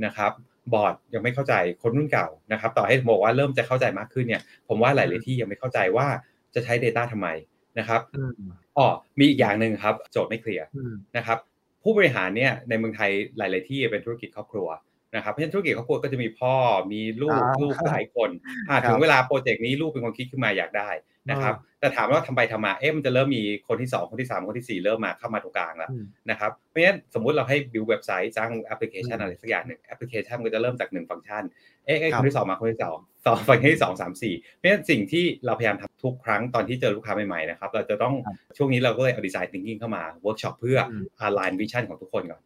[0.05, 0.31] นะครับ
[0.73, 6.07] บอร์ดยังไม่เข้าใจคนรุ่นเก่านะครับต่อให้ผมบอกว่าเริ่มจะเข้าใจมากขึ้นเนี่ยผมว่าหลายๆที่ยังไม่เข้าใจว่า
[6.55, 7.27] จะใช้ Data ทำไม
[7.79, 8.31] นะครับอืม
[8.77, 8.87] อ๋อ
[9.19, 11.37] มีอีกอย่างหนึ่งครับโจทย์ไม่เคลียร์อืมนะครับ
[11.83, 14.67] ผู้บริหารเนี่ยในเมืองไทยหลาย ๆ ที่เป็นธุรกิจครอบครัว
[15.15, 16.53] นะครับเพราะฉะนั้นธุรกิจครอบครัวก็จะมีพ่อ
[16.91, 18.29] มีลูกอ่าลูกหลายคน
[18.69, 20.89] อ่าครับถึงเวลาโปรเจกต์นี้ลูกเป็นคนคิดขึ้นมาอยากได้
[21.31, 31.43] นะครับแต่ถามว่าทำไปทำมาเอ๊ะมันจะเริ่มมีคนที่สองคนที่สามคนที่สี่เริ่มมาเข้ามาตรงกลางแล้วอืมนะครับเพราะฉะนั้นสมมุติเราให้ build เว็บไซต์สร้างแอปพลิเคชันอืมอะไรสักอย่างหนึ่งแอปพลิเคชันมันก็จะเริ่มจากหนึ่งฟังก์ชัน
[31.85, 42.41] เอ๊ะเอ๊ะครับคนที่สองมาคนที่สองสองฟังก์ชันที่สองสามสี่เพราะฉะนั้นสิ่งที่เราพยายามทำทุกครั้งตอนที่เจอลูกค้าใหม่ๆนะครับเราจะต้องครับช่วงนี้เราก็เลยเอา design thinking เข้ามาเวิร์กช็อปเพื่ออม align vision ของทุกคนก่อน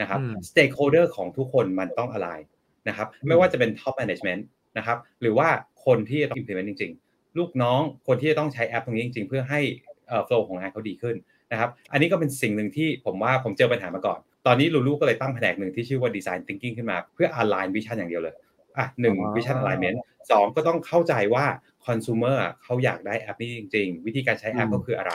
[0.00, 2.44] นะครับอืม stakeholder ของทุกคนมันต้อง align
[2.88, 4.42] นะครับอืมไม่ว่าจะเป็น top management
[4.78, 5.48] นะครับหรือว่า
[5.86, 9.60] คนที่จะต้อง implement จริง ๆ ลูกน้องคนที่จะต้องใช้แอปตรงนี้จริง ๆ เพื่อให้
[10.08, 11.16] เอ่อ flow ของงานเขาดีขึ้น
[11.52, 18.34] นะครับอันนี้ก็เป็นสิ่งหนึ่งที่ผมว่าผมเจอปัญหามาก่อน ตอนนี้ลูลูก็เลยตั้งแผนกหนึ่งที่ชื่อว่า design thinking ขึ้นมา เพื่อ align vision อย่างเดียวเลย
[18.78, 19.98] อะหนึ่งอ๋อ vision alignment
[20.30, 21.44] สองก็ต้องเข้าใจว่า
[21.86, 25.12] consumer อะเขาอยากได้แอปนี้จริง ๆ วิธีการใช้แอปก็คืออะไร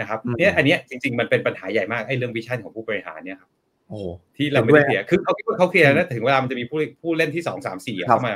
[0.00, 3.50] นะครับอืมเนี่ยอันเนี้ยจริง ๆ มันเป็นปัญหาใหญ่มากไอ้เรื่อง vision ของผู้บริหารเนี่ยครับ
[3.88, 3.98] โอ้
[4.36, 8.34] ที่เราไม่ได้เคลียร์คือเขาคิดว่าเขาเคลียร์แล้วถึงเวลามันจะมีผู้ผู้เล่นที่สองสามสี่ครับเข้ามา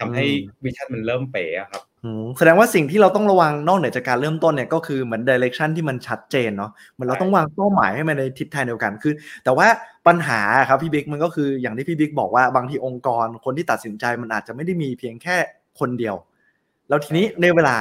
[0.00, 9.66] ทำให้อืม vision มันเริ่มเป๋อะครับอืมแสดงว่าสิ่งที่เราต้องระวังนอกเหนือจากการเริ่มต้นเนี่ยก็คือเหมือน direction ที่มันชัดเจนเนาะเหมือนเราใช่ต้องวางเป้าหมายให้มันในทิศทางเดียวกันคือ แต่ว่า
[10.06, 15.36] ปัญหาครับพี่บิ๊กมันก็คืออย่างที่พี่บิ๊กบอกว่าบางทีองค์กรคนที่ตัดสินใจมันอาจจะไม่ได้มีเพียงแค่
[15.80, 16.16] คนเดียว
[16.88, 17.76] แล้วทีนี้ในเวลา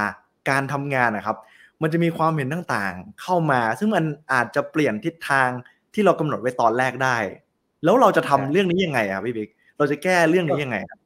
[0.50, 1.38] การทำงานนะครับ
[1.82, 5.50] มันจะมีความเห็นต่างๆ เข้ามา ซึ่งมันอาจจะเปลี่ยนทิศทาง
[5.94, 7.18] ที่เรากำหนดไว้ตอนแรกได้
[7.84, 11.00] แล้วเราจะทำใช่เรื่องนี้ยังไงอะครับพี่บิ๊กเราจะแก้เรื่องนี้ยังไงครับ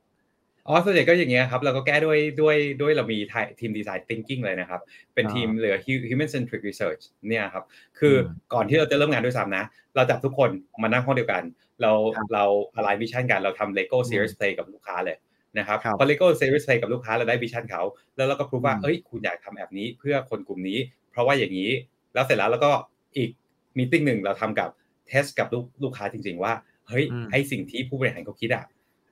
[0.68, 3.18] อ๋อส่วนใหญ่ก็อย่างเงี้ยครับเราก็แก้ด้วยด้วยด้วยเรามี
[3.60, 4.82] ทีมดีไซน์ thinking เลยนะครับ
[5.14, 5.76] เป็นอ่าทีมเหลือ
[6.10, 7.64] human centric research เนี่ยครับ
[8.00, 9.64] คืออมก่อนที่เราจะเริ่มงานด้วยซ้ำนะ
[9.96, 10.50] เราจับทุกคน
[10.82, 11.44] มานั่งห้องเดียวกัน
[11.82, 12.44] เราครับเรา
[12.78, 15.18] align vision กัน เราทำ Lego อืม series play กับลูกค้าเลย
[15.58, 17.82] นะครับครับพอ Lego series play กับลูกค้าเราได้ vision เขา
[18.16, 20.80] แล้วเราก็พูดว่าอืมเอ้ยคุณอยากทำแอปนี้เพื่อคนกลุ่มนี้
[21.12, 21.72] เพราะว่าอย่างนี้
[22.14, 22.72] แล้วเสร็จแล้วเราก็
[23.18, 23.30] อีก
[23.78, 24.70] มีติ้งหนึ่งเราทำกับ
[25.08, 26.54] เทสกับลูกลูกค้าจริง ๆ ว่า
[26.90, 28.66] เฮ้ยอืมไอสิ่งที่ผู้บริหารเขาคิดอะ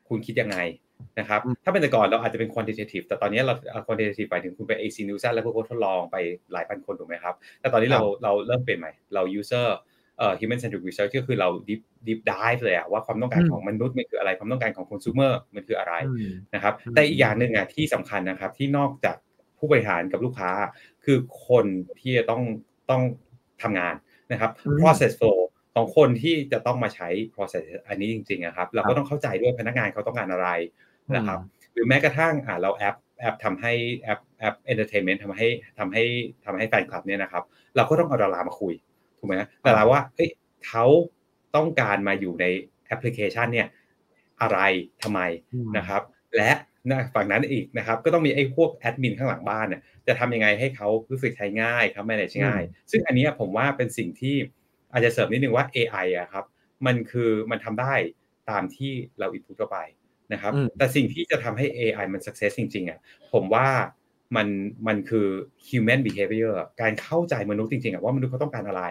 [0.09, 0.57] คุณคิดยังไง
[1.19, 6.15] นะครับอืมถ้าเป็นแต่ก่อนเราอาจจะเป็น quantitative แต่ตอนนี้เราเอา quantitative ไปถึงคุณไป AC Nielsen แล้วพวกเขาทดลองไป
[6.53, 9.67] หลายพันคนถูกไหมครับ แต่ตอนนี้เราเราเริ่มเปลี่ยนใหม่เรา user
[10.17, 19.17] เอ่อ human centric research ก็คือเรา deep deep dive เลยอะว่าความต้องการอืมของมนุษย์มันคืออะไร ความต้องการของ consumer มันคืออะไรอืมนะครับอืมแต่อีกอย่างหนึ่งอะที่สำคัญนะครับที่นอกจาก
[19.57, 20.51] ผู้บริหารกับลูกค้า
[21.03, 21.65] คือคน
[21.99, 22.41] ที่จะต้อง
[22.89, 23.01] ต้อง
[23.61, 23.95] ทำงาน
[24.33, 25.39] นะครับอืม process flow
[25.73, 30.47] ของคนที่จะต้องมาใช้ process อันนี้จริงๆนะครับ เราครัก็บต้องเข้าใจด้วยพนักงานเขาต้องการอะไร
[31.15, 35.47] นะครับอืมหรือแม้กระทั่งอ่าเราแอปแอปทำให้แอปแอป entertainment ทำให้
[35.79, 36.03] ทำให้
[36.45, 37.43] ทำให้แฟนคลับเนี่ยนะครับ
[37.75, 38.73] เราก็ต้องเอาดารามาคุย
[39.19, 39.33] ถูกไหม
[39.67, 40.29] ดาราว่าเอ้ย
[40.67, 40.85] เขา
[41.55, 42.45] ต้องการมาอยู่ใน
[42.87, 43.67] แอปพลิเคชันเนี่ย
[44.41, 44.59] อะไร
[45.03, 45.19] ทำไม
[45.53, 46.01] อืมนะครับ
[46.35, 46.51] และ
[46.91, 54.35] นะฝั่งนั้นอีกนะครับก็ต้องมีไอ้พวกแอดมินข้างหลังบ้านเนี่ยจะทำยังไงให้เขารู้สึกใช้ง่ายครับ manage ง่าย ซึ่งอันเนี้ยผมว่าเป็นสิ่งที่
[54.91, 56.45] อาจจะเสริมนิดนึงว่า AI อะครับ
[56.85, 57.93] มันคือมันทำได้
[58.49, 59.77] ตามที่เรา input เข้าไป
[60.33, 62.99] นะครับอืมแต่สิ่งที่จะทำให้ AI มัน success จริงๆอะ
[63.33, 63.67] ผมว่า
[64.35, 64.47] มัน
[64.87, 65.27] มันคือ
[65.67, 68.83] human behavior การเข้าใจมนุษย์จริงๆอะว่ามนุษย์เขาต้องการอะไร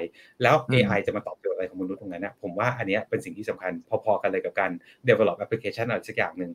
[0.43, 3.73] แล้วอืม AI จะมาตอบโจทย์อะไรของมนุษย์ตรงนั้นนะผมว่าอันเนี้ยเป็นสิ่งที่สำคัญ
[4.05, 4.71] พอๆกันเลยกับการ
[5.09, 6.51] develop application อะไรสักอย่างหนึ่ง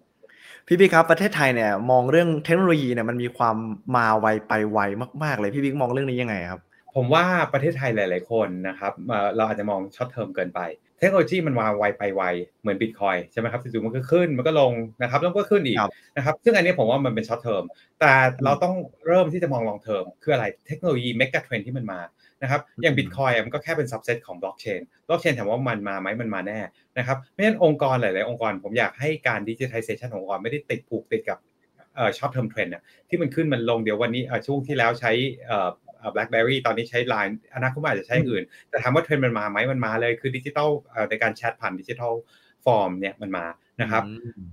[0.69, 3.55] พี่บิ๊กครับประเทศไทยเนี่ยมองเรื่องเทคโนโลยีเนี่ยมันมีความ
[3.95, 4.79] มาไวไปไว
[5.23, 6.61] มากๆ เลยพี่บิ๊กมองเรื่องนี้ยังไงครับ
[6.95, 8.93] ผผมว่าประเทศไทยหลาย ๆ คนนะครับ
[9.35, 10.59] เราอาจจะมอง short termมเกินไป
[10.99, 12.23] เทคโนโลยีมันมาไวไปไว
[12.61, 15.77] เหมือนบิตคอยน์ใช่ไหมครับจู่ๆมันก็ขึ้นมันก็ลงนะครับแล้วก็ขึ้นอีก
[16.17, 17.63] นะครับซึ่งอันนี้ผมว่ามันเป็น short term
[17.99, 18.75] แต่เราต้อง
[19.07, 21.99] เริ่มที่จะมอง long term คืออะไรเทคโนโลยี megatrend ที่มันมา
[22.41, 26.59] นะครับอย่างบิตคอยน์มันก็แค่เป็น subset ของบล็อกเชนบล็อกเชนถามว่ามันมาไหมมันมาแน่
[26.97, 31.37] นะครับเพราะฉะนั้นองค์กรหลาย ๆ องค์กร ผมอยากให้การ digitalization ขององค์กรไม่ได้ติดผูกติดกับ
[31.95, 32.73] เอ่อ short term trend
[33.09, 35.11] ที่มันขึ้นมันลงเดี๋ยววันนี้ช่วงที่แล้วใช้
[35.47, 35.69] เอ่อ
[36.15, 40.69] BlackBerry ตอนนี้ใช้ Line อนาคตอาจจะใช้อื่น แต่ถามว่าเทรนด์มันมาไหมมันมาเลยคือดิจิทัล
[41.09, 43.45] ในการแชทผ่าน digital platform เนี่ยมันมา
[43.81, 44.03] นะครับ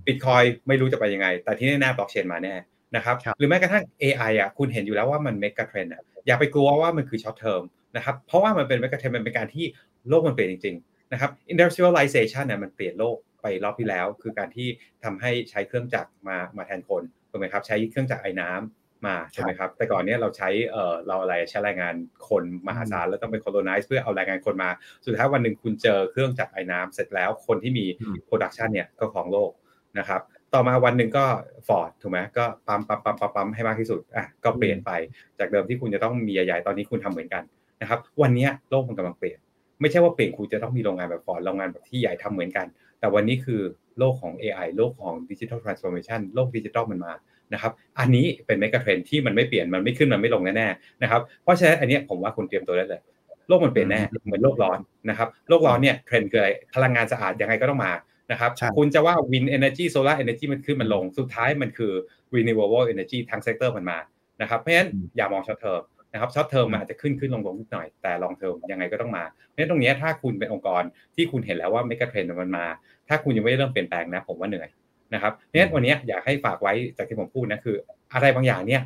[0.07, 2.55] บิตคอยน์ไม่รู้จะไปยังไง แต่ที่แน่ๆบล็อกเชนมาแน่
[2.95, 7.61] นะครับหรือแม้กระทั่ง AI อะคุณเห็นอยู่แล้วว่ามัน megatrend อะ อย่าไปกลัวว่ามันคือ short term
[7.95, 9.65] นะครับเพราะว่ามันเป็น megatrend มันเป็นการที่
[10.07, 14.67] โลกมันเปลี่ยนจริงๆนะครับ industrialization เนี่ยมันเปลี่ยนโลกไปรอบที่แล้ว คือการที่
[15.03, 21.95] ทำให้ใช้เครื่องจักรมามาแทนคนถูกไหมครับใช้เครื่องจักรไอ้น้ำมาใช่ไหมครับแต่ก่อนเนี้ยเราใช้เอ่อเราอะไรใช้แรงงาน
[22.29, 24.69] คนมหาศาลแล้วต้องไป colonize เพื่อเอาแรงงานคนมา
[25.05, 27.85] สุดท้ายวันหนึ่งคุณเจอเครื่องจักรไอ้น้ำเสร็จแล้วคนที่มี
[28.27, 29.51] production เนี่ยก็ของโลก
[29.99, 30.21] นะครับ
[30.55, 31.25] ต่อมาวันหนึ่งก็
[31.67, 34.91] ฟอร์ดถูกไหมก็ปั๊มปั๊มปั๊มปั๊มปั๊มให้มากที่สุดอะก็เปลี่ยนไป
[35.39, 37.43] จากเดิมที่คุณจะต้องมีใหญ่ๆตอนนี้คุณทำเหมือนกัน
[37.81, 39.39] นะครับ วันนี้โลกมันกำลังเปลี่ยน
[39.81, 42.65] ไม่ใช่ว่าเปลี่ยนคุณจะต้องมีโรงงานแบบฟอร์ดโรงงานแบบที่ใหญ่ทำเหมือนกัน
[42.99, 43.61] แต่วันนี้คือ
[43.99, 47.13] โลกของ AI โลกของ digital transformation โลกดิจิทัลมันมา
[47.53, 53.01] นะครับ อันนี้เป็น megatrend ที่มันไม่เปลี่ยนมันไม่ขึ้นมันไม่ลงแน่ๆนะครับเพราะฉะนั้นอันนี้ผมว่าคุณเตรียมตัวได้เลย
[53.47, 57.91] โลกมันเปลี่ยนแน่เหมือนโลกร้อนนะครับโลกร้อนเนี่ยเทรนด์คืออะไรพลังงานสะอาดยังไงก็ต้องมา
[58.31, 61.93] นะครับ คุณจะว่า wind energy solar energy มันขึ้นมันลง สุดท้ายมันคือ
[62.35, 63.97] renewable energy ทั้ง sector มันมา
[64.41, 65.81] นะครับ เพราะฉะนั้นอย่ามอง short term
[66.13, 70.83] นะครับ short term มันอาจจะขึ้นขึ้นลงลงนิดหน่อย แต่ long term ยังไงก็ต้องมา เพราะฉะนั้นตรงนี้ถ้าคุณเป็นองค์กร
[71.15, 72.65] ที่คุณเห็นแล้วว่าเมกะเทรนด์มันมา
[73.07, 74.69] ถ้าคุณยังไม่เริ่มเปลี่ยนแปลงนะ ผมว่าเหนื่อย
[75.13, 77.75] นะครับเพราะฉะนั้นวันนี้อยากให้ฝากไว้จากที่ผมพูดนะคือ
[78.13, 78.81] อะไรบางอย่างเนี่ย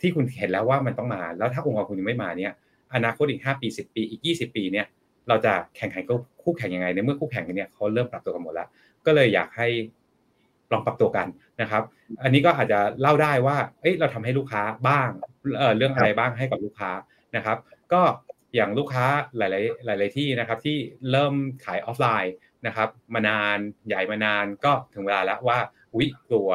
[0.00, 2.52] ที่คุณเห็นแล้วว่ามันต้องมา แล้วถ้าองค์กรคุณยังไม่มาเนี่ย
[2.94, 4.86] อนาคตอีก 5 ปี 10 ปี อีก 20 ปีเนี่ย
[5.28, 8.68] เราจะแข่งขันกับคู่แข่งยังไงในเมื่อคู่แข่งเนี่ยเขาเริ่มปรับตัวกันหมดแล้ว
[9.06, 9.68] ก็เลยอยากให้
[10.72, 11.26] ลองปรับตัวกัน
[11.60, 11.82] นะครับ
[12.22, 15.08] อันนี้ก็อาจจะเล่าได้ว่า เอ้ยเราทำให้ลูกค้าบ้าง
[15.76, 16.92] เรื่องอะไรบ้างให้กับลูกค้า
[17.36, 17.58] นะครับ
[17.92, 18.02] ก็
[18.54, 19.06] อย่างลูกค้า
[19.38, 19.48] หลา
[19.94, 20.76] ย ๆ หลาย ๆ ที่นะครับที่
[21.10, 22.34] เริ่มขายออฟไลน์
[22.66, 23.58] นะครับ มานาน
[23.88, 25.58] ใหญ่มานานก็ถึงเวลาแล้วว่า
[25.98, 26.48] วิตัว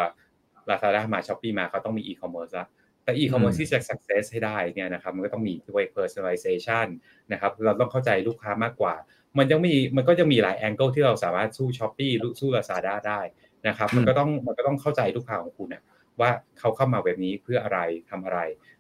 [0.70, 2.68] Lazada มา Shopee มาเขาต้องมีอีคอมเมิร์ซละ
[3.08, 6.88] แต่อีคอมเมิร์ซที่จะ success ให้ได้เนี่ยนะครับมันก็ต้องมีด้วย personalization
[7.32, 8.96] นะครับเราต้องเข้าใจลูกค้ามากกว่า
[9.38, 13.22] มันยังมีมันก็จะมีหลาย angle ที่เราสามารถสู้ Shopee สู้ Lazada ได้
[13.68, 15.84] นะครับมันก็ต้องมันก็ต้องเข้าใจลูกค้าของคุณนะ
[16.20, 18.40] ว่าเขาเข้ามาแบบนี้เพื่ออะไรทำอะไร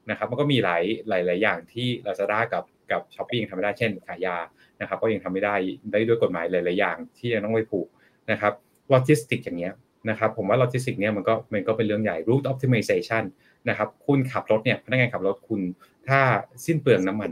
[0.09, 4.37] นะครับมันก็มีหลายหลายหลายอย่างที่ Lazada กับกับ Shopee ยังทำไม่ได้เช่นขายยา
[4.81, 5.55] นะครับก็ยังทำไม่ได้
[5.91, 7.87] ได้ด้วยกฎหมายหลาย ๆ อย่างที่ยังต้องไปผูก
[8.31, 8.53] นะครับ
[8.89, 9.73] โลจิสติกอย่างเงี้ย
[10.09, 13.23] นะครับผมว่าโลจิสติกเนี่ยมันก็มันก็เป็นเรื่องใหญ่ route optimization
[13.69, 15.61] นะครับคุณขับรถเนี่ยพนักงานขับรถคุณ
[16.07, 16.19] ถ้า
[16.65, 17.31] สิ้นเปลืองน้ำมัน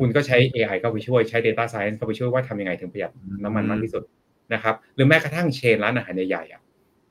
[0.00, 3.12] คุณก็ใช้ AI เข้าไปช่วยใช้ Data Science เข้าไปช่วยว่าทำยังไงถึงประหยัด
[3.44, 4.02] น้ำมันมากที่สุด
[4.54, 6.60] นะครับ หรือแม้กระทั่งเชนร้านอาหารใหญ่ๆอะ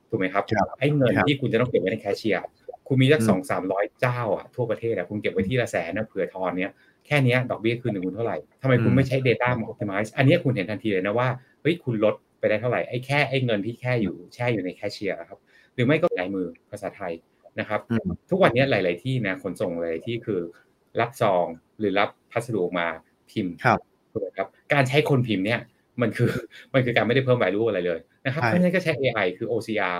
[0.08, 0.44] ถูกไหมครับ
[0.78, 2.40] ไอ้เงินที่คุณจะต้องเก็บไว้ในแคชเชียร์
[2.88, 6.70] คุณมีสักสองสามร้อยเจ้าอะทั่วประเทศอะคุณเก็บไว้ที่ละแสนนะเผื่อทอนเนี้ย
[7.06, 11.28] แค่นี้ดอกเบี้ยคืนหนึ่งคุณเท่าไหร่ทำไมคุณไม่ใช้ Data มา optimize อันนี้คุณเห็นทันทีเลยนะว่า
[11.62, 15.38] เฮ้ยคุณลดไปได้เท่าไหร่ไอ้แค่ไอ้เงินที่แค่อยู่แช่อยู่ในแคชเชียร์ครับ
[15.74, 17.12] หรือไม่ก็ลายมือภาษาไทย
[17.58, 17.80] นะครับ
[18.30, 20.40] ทุกวันนี้หลาย ๆ ที่นะขนส่งเลยที่คือ
[21.00, 21.46] รับซอง
[21.78, 22.86] หรือรับพัสดุมา
[23.30, 23.54] พิมพ์
[24.12, 25.60] ถูกไหมครับ การใช้คนพิมพ์เนี่ย
[26.00, 26.30] มันคือ
[26.74, 29.98] มันคือการไม่ได้เพิ่ม value อะไรเลยนะครับเพราะฉะนั้นก็ใช้ AI คือ OCR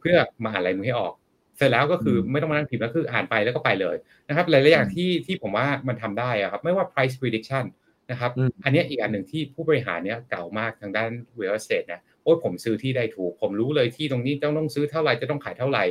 [0.00, 1.12] เพื่อมาอ่านลายมือให้ออก
[1.56, 3.96] เสร็จแล้วก็คือไม่ต้องมานั่งพิมพ์แล้วคืออ่านไปแล้วก็ไปเลย
[4.28, 7.64] นะครับหลาย ๆ อย่างที่ที่ผมว่ามันทำได้อะครับไม่ว่า price prediction
[8.10, 8.30] นะครับ
[8.64, 15.84] อันนี้อีกอันหนึ่งที่ผู้บริหารเนี่ยเก่ามากทางด้าน real estate นะโอ้ยผมซื้อที่ได้ถูก ผมรู้เลยที่ตรงนี้ต้องต้องซื้อเท่าไหร่จะต้องขายเท่าไหร่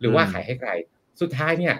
[0.00, 0.70] หรือว่าขายให้ใคร
[1.20, 1.74] สุดท้ายเนี่ย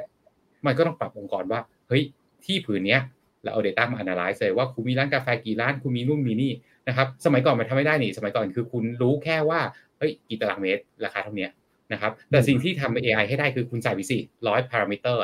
[0.67, 2.03] มันก็ต้องปรับองค์กรว่า เฮ้ย
[2.45, 3.01] ที่ผืนเนี้ย
[3.43, 6.53] เราเอา Data มา analyze เลยว่าคุณมีร้านกาแฟกี่ร้าน คุณมีนู่นมีนี่
[6.89, 9.61] นะครับ สมัยก่อนมันทำไม่ได้นี่ สมัยก่อนคือคุณรู้แค่ว่า
[9.99, 11.49] เฮ้ย กี่ตารางเมตร ราคาเท่านี้
[11.93, 15.23] นะครับ แต่สิ่งที่ทำ AI ให้ได้คือคุณใส่ไปสิร้อยพารามิเตอร์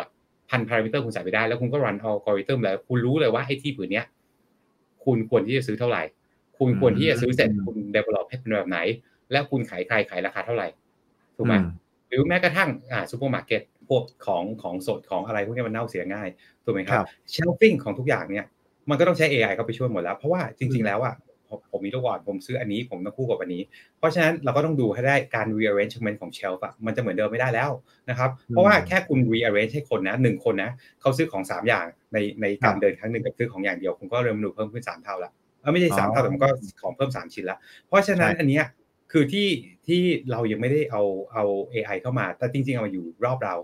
[0.51, 4.07] พันพารามิเตอร์คุณใส่ไปได้ แล้วคุณก็ run อัลกอริทึมแล้ว คุณรู้เลยว่าไอ้ที่ผืนเนี้ย
[5.05, 6.03] คุณควรที่จะซื้อเท่าไหร่
[6.59, 8.79] คุณควรที่จะซื้อเสร็จคุณ develop ให้เป็นแบบไหน
[9.33, 10.69] และคุณขายใครขายราคาเท่าไหร่
[11.37, 11.59] ถูกไหมห
[12.15, 16.29] รือแม้กระทั่งอ่าซูเปอร์มาร์เก็ตพวกของของสดของอะไรพวกนี้มันเน่าเสียง่าย
[16.65, 18.47] ถูกไหมครับ shelving ของทุกอย่างเนี่ย
[18.91, 21.15] มันก็ต้องใช้ AI เข้าไปช่วยหมดแล้ว เพราะว่าจริง ๆ แล้วอะ
[21.71, 23.63] ผมมีลูกบอลผมซื้ออันนี้ผมต้องคู่กับอันนี้
[23.99, 27.71] เพราะฉะนั้นเราก็ต้องดูให้ได้การ rearrangement ของ shelf อะมันจะเหมือนเดิมไม่ได้แล้ว
[28.11, 36.49] นะครับ เพราะว่าแค่คุณ rearrange ให้คนนะหนึ่งคนนะเขาซื้อของ 3 อย่างในในการเดินครั้งหนึ่งกับซื้อของอย่างเดียวคุณก็เริ่มดูเพิ่มขึ้น 3 เท่าละเออไม่ใช่สามเท่าแต่มันก็
[36.83, 38.65] ของเพิ่ม 3 ชิ้นละเพราะฉะนั้นอันเนี้ย
[39.13, 39.49] คือที่
[39.87, 43.55] ที่เรายังไม่ได้เอาเอา AI เข้ามา แต่จริง ๆ เอามาอยู่รอบเรา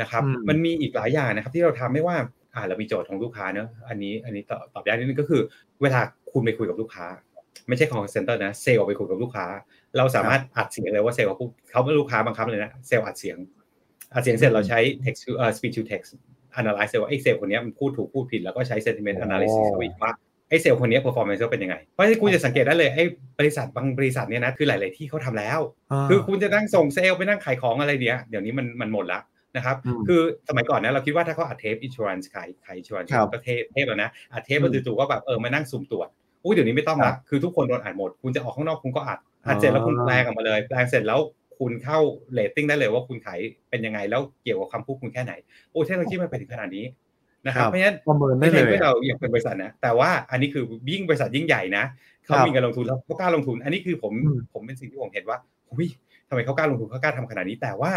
[0.00, 2.16] นะครับ มันมีอีกหลายอย่างนะครับ ที่เราทำไม่ว่า
[2.54, 5.40] อ่าเรามีโจทย์ของลูกค้าเนอะอันนี้อันนี้ตอบตอบยากนิดนึงก็คือ
[5.82, 6.00] เวลา
[6.32, 7.06] คุณไปคุยกับลูกค้า
[7.68, 9.46] ไม่ใช่ call center นะเซลล์ไปคุยกับลูกค้า
[9.96, 13.36] เราสามารถอัดเสียงเลยว่าเซลล์เขาพูดเขาเป็นลูกค้าบังคับเลยนะเซลล์อัดเสียง
[14.14, 16.10] อัดเสียงเสร็จเราใช้ text to เอ่อ speech to text
[16.60, 23.04] analyze ว่าไอ้เซลล์คนนี้มันพูดถูกพูดผิดแล้วก็ใช้ sentiment analysis เขาอีกว่าไอ้ เซลล์คนนี้ performance เขาเป็นยังไง เพราะฉะนั้นคุณจะสังเกตได้เลยไอ้
[23.38, 25.58] บริษัทบางบริษัทเนี่ยนะคือหลาย ๆ ที่เขาทำแล้ว
[26.10, 29.20] คือคุณจะนั่งส่งเซลล์ไปนั่งขายของอะไรเนี้ยเดี๋ยวนี้มันมันหมดละ
[29.56, 36.08] นะครับอืมคือสมัยก่อนนะเราคิดว่าถ้าเขาอัดเทปอินช r ร n น e ขายขายอินช r ร n น e ครับก็เทปเทปแล้วนะอัดเทปอืมแล้วจู่ๆก็แบบเออมานั่งสุ่มตรวจ
[36.44, 41.20] อุ้ยเดี๋ยวนี้ไม่ต้องครัละบคือทุกคนโดนอัดหมด คุณจะออกข้างนอกคุณก็อัดอ๋ออัอัดเสร็จแล้วคุณแปลงออกมาเลยแปลงเสร็จแล้ว
[41.58, 41.98] คุณเข้า
[42.32, 43.40] เรตติ้งได้เลยว่าคุณขาย
[43.70, 45.32] เป็นยังไงแล้วเกี่ยวกับคำพูดคุณแค่ไหน
[45.70, 46.84] โอ้เทคโนโลยีมันไปถึงขนาดนี้
[47.46, 51.84] นะครับเพราะฉะนั้นประเมินได้ไม่เลใช่ยว่าเราอย่างเป็นบริษัทนะแต่ว่าอันนี้คือยิ่งบริษัทยิ่งใหญ่นะ
[52.24, 55.38] เขาครับมีเงินลงทุนแล้วเขากล้าลงทุน อันนี้คือผมอืมผมเป็นสิ่งที่ผมเห็นว่า
[55.70, 55.88] อุ้ย
[56.28, 57.92] ทำไมเขากล้าลงทุนเขากล้าทำขนาดนี้แต่ว่า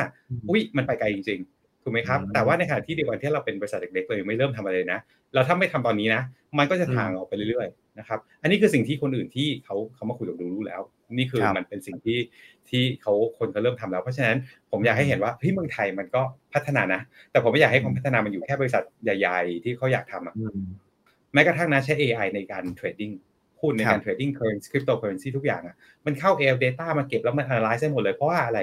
[0.49, 1.56] อุ้ยมันไปไกลจริงๆ
[1.87, 4.99] ถูกไหมครับอืมแต่ว่าในขณะที่เดียวกันที่เราเป็นบริษัทเล็กๆเลยงไม่เริ่มทำอะไรเลยนะ
[5.33, 6.21] เราถ้าไม่ทำตอนนี้นะ
[6.57, 10.81] มันก็จะอืมทางออกไปเรื่อยๆนะครับ อันนี้คือสิ่งที่คนอื่นที่เขาเขามาคุยกับดูรู้แล้ว
[11.13, 12.17] นี่คือครับมันเป็นสิ่งที่
[12.69, 14.37] ที่เขาคนเขาเริ่มทำแล้ว เพราะฉะนั้น
[14.71, 16.21] ผมอยากให้เห็นว่าเฮ้ยเมืองไทยมันก็
[16.53, 20.59] พัฒนานะ แต่ผมไม่อยากให้ความพัฒนามันอยู่แค่บริษัทใหญ่ๆ ที่เขาอยากทำอะอืม
[21.33, 23.11] แม้กระทั่งนะใช้ AI ในการ trading
[23.61, 28.59] หุ้นในครัการ trading currency cryptocurrency ทุกอย่างอะมันเข้า AI data มาเก็บแล้วมัน analyze ได้หมดเลยเพราะว่าอะไร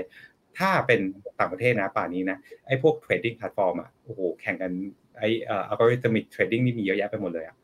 [0.59, 1.01] ถ้าเป็น
[1.41, 4.73] ต่างประเทศนะป่านนี้นะไอ้พวก trading platform อะโอ้โหแข่งกัน
[5.19, 7.57] ไอ้เอ่อ algorithmic trading นี่มีเยอะแยะไปหมดเลยอะ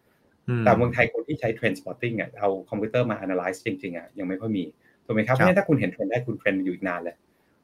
[0.48, 4.64] อืมแต่เมืองไทยคนที่ใช้ trend spotting อะเอาคอมพิวเตอร์มา analyze จริงๆอะยังไม่ค่อยมี
[5.04, 7.16] ถูกไหมครับครับราะฉะนั้นถ้าคุณเห็นเทรนด์ได้คุณเทรนด์อยู่อีกนานเลย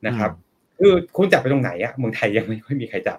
[0.07, 3.19] นะครับอืมคือคุณจับไปตรงไหนอะเมืองไทยยังไม่ค่อยมีใครจับ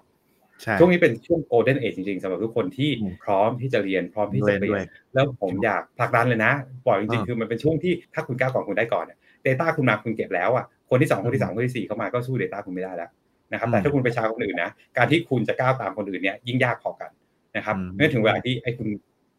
[0.63, 6.53] ใช่ช่วงนี้เป็นช่วง golden age จริงๆสำหรับทุกคนที่อืมพร้อมที่จะเรียนพร้อมที่จะเรียนด้วจะยเรียด้วยแล้วผมอยากผลักดันเลยนะ
[6.85, 13.09] บอกจริงอ่าๆคือมันเป็นช่วงที่ถ้าคุณก้าวก่อนคุณได้ก่อนเนี่ย Data คุณมาคุณเก็บแล้วอะ คนที่สองคนที่สามคนที่สี่เข้ามาก็สู้ Data คุณไม่ได้แล้ว
[13.51, 17.11] นะครับอืมแต่ถ้าคุณไปช้าคนอื่นนะการที่คุณจะก้าวตามคนอื่นเนี่ยยิ่งยากพอกัน
[17.57, 18.87] นะครับอืมเมื่อถึงเวลาที่ไอ้คุณ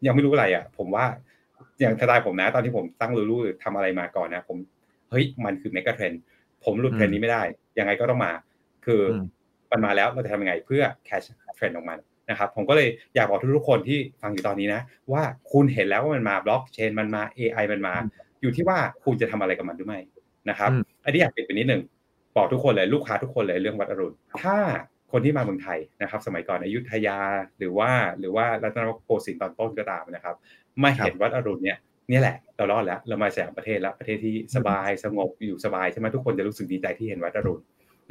[0.05, 1.05] ยังไม่รู้อะไรอะ ผมว่า
[1.79, 4.57] อย่างทนายผมนะ ตอนที่ผมตั้งรูรูทำอะไรมาก่อนนะ ผม
[5.09, 6.13] เฮ้ยมันคือเมกะเทรน
[6.63, 7.43] ผมหลุดเทรนนี้ไม่ได้
[7.79, 8.31] ยังไงก็ต้องมา
[8.85, 9.23] คืออม
[9.71, 14.81] มันมาแล้วเราจะทำยังไงเพื่อ catch trend ของมันนะครับผมก็เลยอยากบอกทุกๆคนที่ฟังอยู่ตอนนี้นะ
[15.11, 18.09] ว่าคุณเห็นแล้วว่ามันมาบล็อกเชนมันมา AI มันมาอืม
[18.41, 19.99] อยู่ที่ว่าคุณจะทำอะไรกับมันหรือไม่
[20.49, 20.69] นะครับ
[21.03, 21.81] อืมอันนี้อยากปิดไปนิดหนึ่ง
[22.35, 24.57] บอกทุกคนเลยลูกค้าทุกคนเลยเรื่องวัดอรุณ ถ้า
[25.11, 27.19] คนที่มาเมืองไทยนะครับ สมัยก่อนอยุธยา
[27.59, 30.35] หรือว่าหรือว่ารัตนโกสินทร์ตอนต้นก็ตามนะครับ
[30.83, 31.77] มาเห็นวัดอรุณเนี่ย
[32.09, 37.63] เนี่ยแหละเรารอดแล้วเรามาแสงประเทศแล้วประเทศที่สบายสงบอยู่สบายใช่ไหมทุกคนจะรู้สึกดีใจที่เห็นวัดอรุณ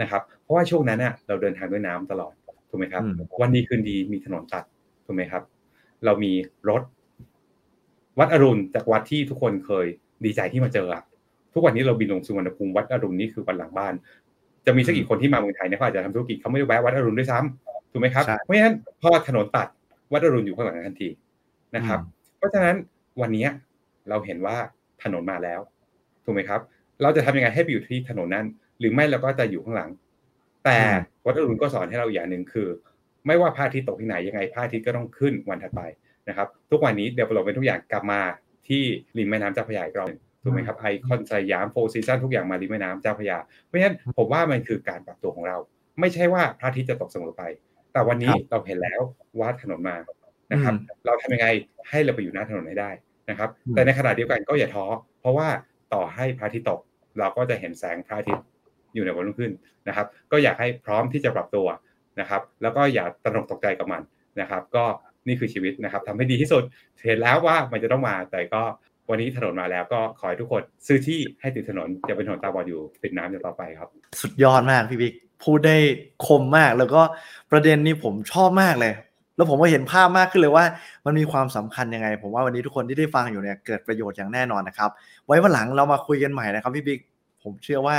[0.03, 2.35] นะครับ เพราะว่าช่วงนั้นน่ะเราเดินทางด้วยน้ำตลอด
[2.71, 4.65] ถูกไหมครับอืมวันดีคืนดีมีถนนตัด
[5.07, 5.43] ถูกไหมครับ
[6.05, 6.33] เรามี
[6.69, 6.83] รถ
[8.19, 9.87] วัดอรุณจากวัดที่ทุกคนเคย
[10.25, 11.03] ดีใจที่มาเจออะ
[11.59, 13.95] ทุกวันนี้เราบินลงสุวรรณภูมิวัดอรุณนี่คือวันหลังบ้าน
[14.67, 19.67] จะมีสักกี่คนที่มาเมืองไทยเนี่ยเขาอาจจะทำธุรกิจเขาไม่ได้แวะวัดอรุณด้วยซ้ำถูกไหมครับใช่เพราะฉะนั้นพอถนนตัด
[20.13, 21.09] วัดอรุณอยู่ข้างหลังทันที
[21.77, 21.99] นะครับ
[22.37, 22.77] เพราะฉะนั้น
[23.21, 23.47] วันนี้
[24.09, 24.57] เราเห็นว่า
[25.03, 25.61] ถนนมาแล้ว
[26.25, 26.61] ถูกไหมครับ
[27.03, 28.47] เราจะทำยังไงให้ไปอยู่ที่ถนนนั้น
[28.79, 29.91] หรือไม่เราก็จะอยู่ข้างหลัง
[30.65, 30.87] แต่อื
[31.23, 32.69] มวัดอรุณก็สอนให้เราอย่างหนึ่งคือ
[33.27, 35.83] ไม่ว่าพระอาทิตย์ตกที่ไหนยังไงพระอาทิตย์ก็ต้องขึ้นวันถัดไป
[36.29, 38.21] นะครับ ทุกวันนี้ development ทุกอย่างกลับมา
[38.69, 38.83] ที่
[39.19, 45.57] ริมแม่น้ำเจ้าพระยาอีกรอบหนึ่ง ถูกไหมครับไอคอนสยาม Four Seasons ทุกอย่างมาริมแม่น้ำเจ้าพระยา เพราะฉะนั้นผมว่ามันคือการปรับตัวของเรา
[46.01, 47.43] ไม่ใช่ว่าพระอาทิตย์จะตกเสมอไป
[47.93, 49.01] แต่วันนี้ครับเราเห็นแล้ว
[49.41, 49.97] ว่าถนนมา
[50.53, 51.49] นะครับอืมเราทำยังไง
[51.89, 52.91] ให้เราไปอยู่หน้าถนนให้ได้
[53.31, 54.87] นะครับอืมแต่ในขณะเดียวกันก็อย่าท้อ
[55.21, 55.49] เพราะว่า
[55.95, 56.81] ต่อให้พระอาทิตย์ตก
[57.19, 58.45] เราก็จะเห็นแสงพระอาทิตย์
[58.95, 59.53] อยู่ในวันรุ่งขึ้น
[59.89, 61.67] นะครับ ก็อยากให้พร้อมที่จะปรับตัว
[62.21, 64.03] นะครับ แล้วก็อย่าตระหนกตกใจกับมัน
[64.41, 64.85] นะครับ ก็
[65.27, 66.63] นี่คือชีวิตนะครับทำให้ดีที่สุด
[67.07, 68.63] เห็นแล้วว่ามันจะต้องมาแต่ก็
[69.11, 73.89] วันนี้ถนนมาแล้วก็ขอให้ทุกคนซื้อที่ให้ติดถนนอย่าเป็นถนนตาบอดอยู่ติดน้ำจะต่อไปครับ
[74.21, 75.77] สุดยอดมากพี่บิ๊กพูดได้
[76.27, 77.03] คมมากแล้วก็
[77.51, 78.93] ประเด็นนี้ผมชอบมากเลย
[79.37, 80.65] แล้วผมก็เห็นภาพมากขึ้นเลยว่า
[81.07, 84.91] มันมีความสำคัญยังไง ผมว่าวันนี้ทุกคนที่ได้ฟังอยู่เนี่ยเกิดประโยชน์อย่างแน่นอนนะครับ
[85.27, 87.01] ไว้วันหลังเรามาคุยกันใหม่นะครับพี่บิ๊ก
[87.43, 87.99] ผมเชื่อว่า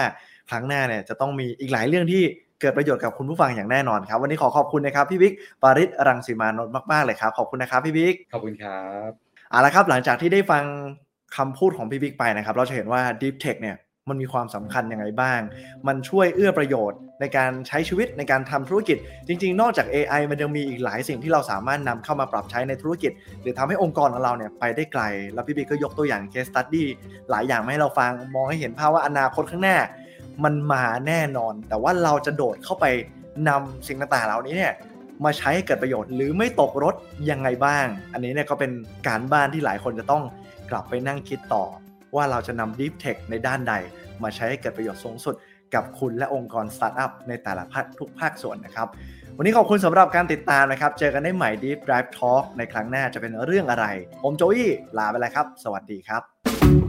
[0.50, 2.24] ครั้งหน้าเนี่ยจะต้องมีอีกหลายเรื่องที่
[2.62, 10.64] เกิดประโยชน์กับคุณผู้ฟังอย่างแน่นอนครับ วันนี้ขอขอบคุณนะครับพี่บิ๊กปาริศรังสีมานนท์มากๆเลยครับขอบคุณนะครับพี่บิ๊กขอบคุณครับ เอาละครับหลังจากที่ได้ฟัง
[11.38, 13.76] คำพูดของพี่บิ๊กไปนะครับ เราจะเห็นว่า Deep Tech เนี่ย
[14.10, 15.40] มันมีความสำคัญยังไงบ้าง
[15.88, 26.84] มันช่วยเอื้อประโยชน์ในการใช้ชีวิตในการทำธุรกิจ จริง ๆ นอกจาก AI มันยังมีอีกหลายสิ่งที่เราสามารถนำเข้ามาปรับใช้ในธุรกิจ หรือทำให้องค์กรของเราเนี่ยไปได้ไกล แล้วพี่บิ๊กก็ยกตัวอย่าง case study
[27.30, 29.78] หลายอย่างมาให้เราฟัง มองให้เห็นภาพว่าอนาคตข้างหน้า
[30.44, 32.86] มันมาแน่นอน แต่ว่าเราจะโดดเข้าไป
[33.50, 34.74] นำสิ่งต่างๆเหล่านี้เนี่ย
[35.26, 36.96] มาใช้ให้เกิดประโยชน์ หรือไม่ตกรถ
[37.30, 38.72] ยังไงบ้าง อันนี้เนี่ยก็เป็น
[39.08, 40.24] การบ้านที่หลายคนจะต้อง
[40.72, 41.64] กลับไปนั่งคิดต่อ
[42.16, 43.74] ว่าเราจะนำ Deep Tech ในด้านใด
[44.24, 45.36] มาใช้ให้เกิดประโยชน์สูงสุด
[45.74, 48.88] กับคุณและองค์กรสตาร์ทอัพในแต่ละภาคทุกภาคส่วนนะครับ
[49.38, 53.86] วันนี้ขอบคุณสำหรับการติดตามนะครับ เจอกันได้ใหม่ Deep Drive Talk ในครั้งหน้าจะเป็นเรื่องอะไร
[54.24, 56.89] ผมโจอี้ลาไปแล้วครับ สวัสดีครับ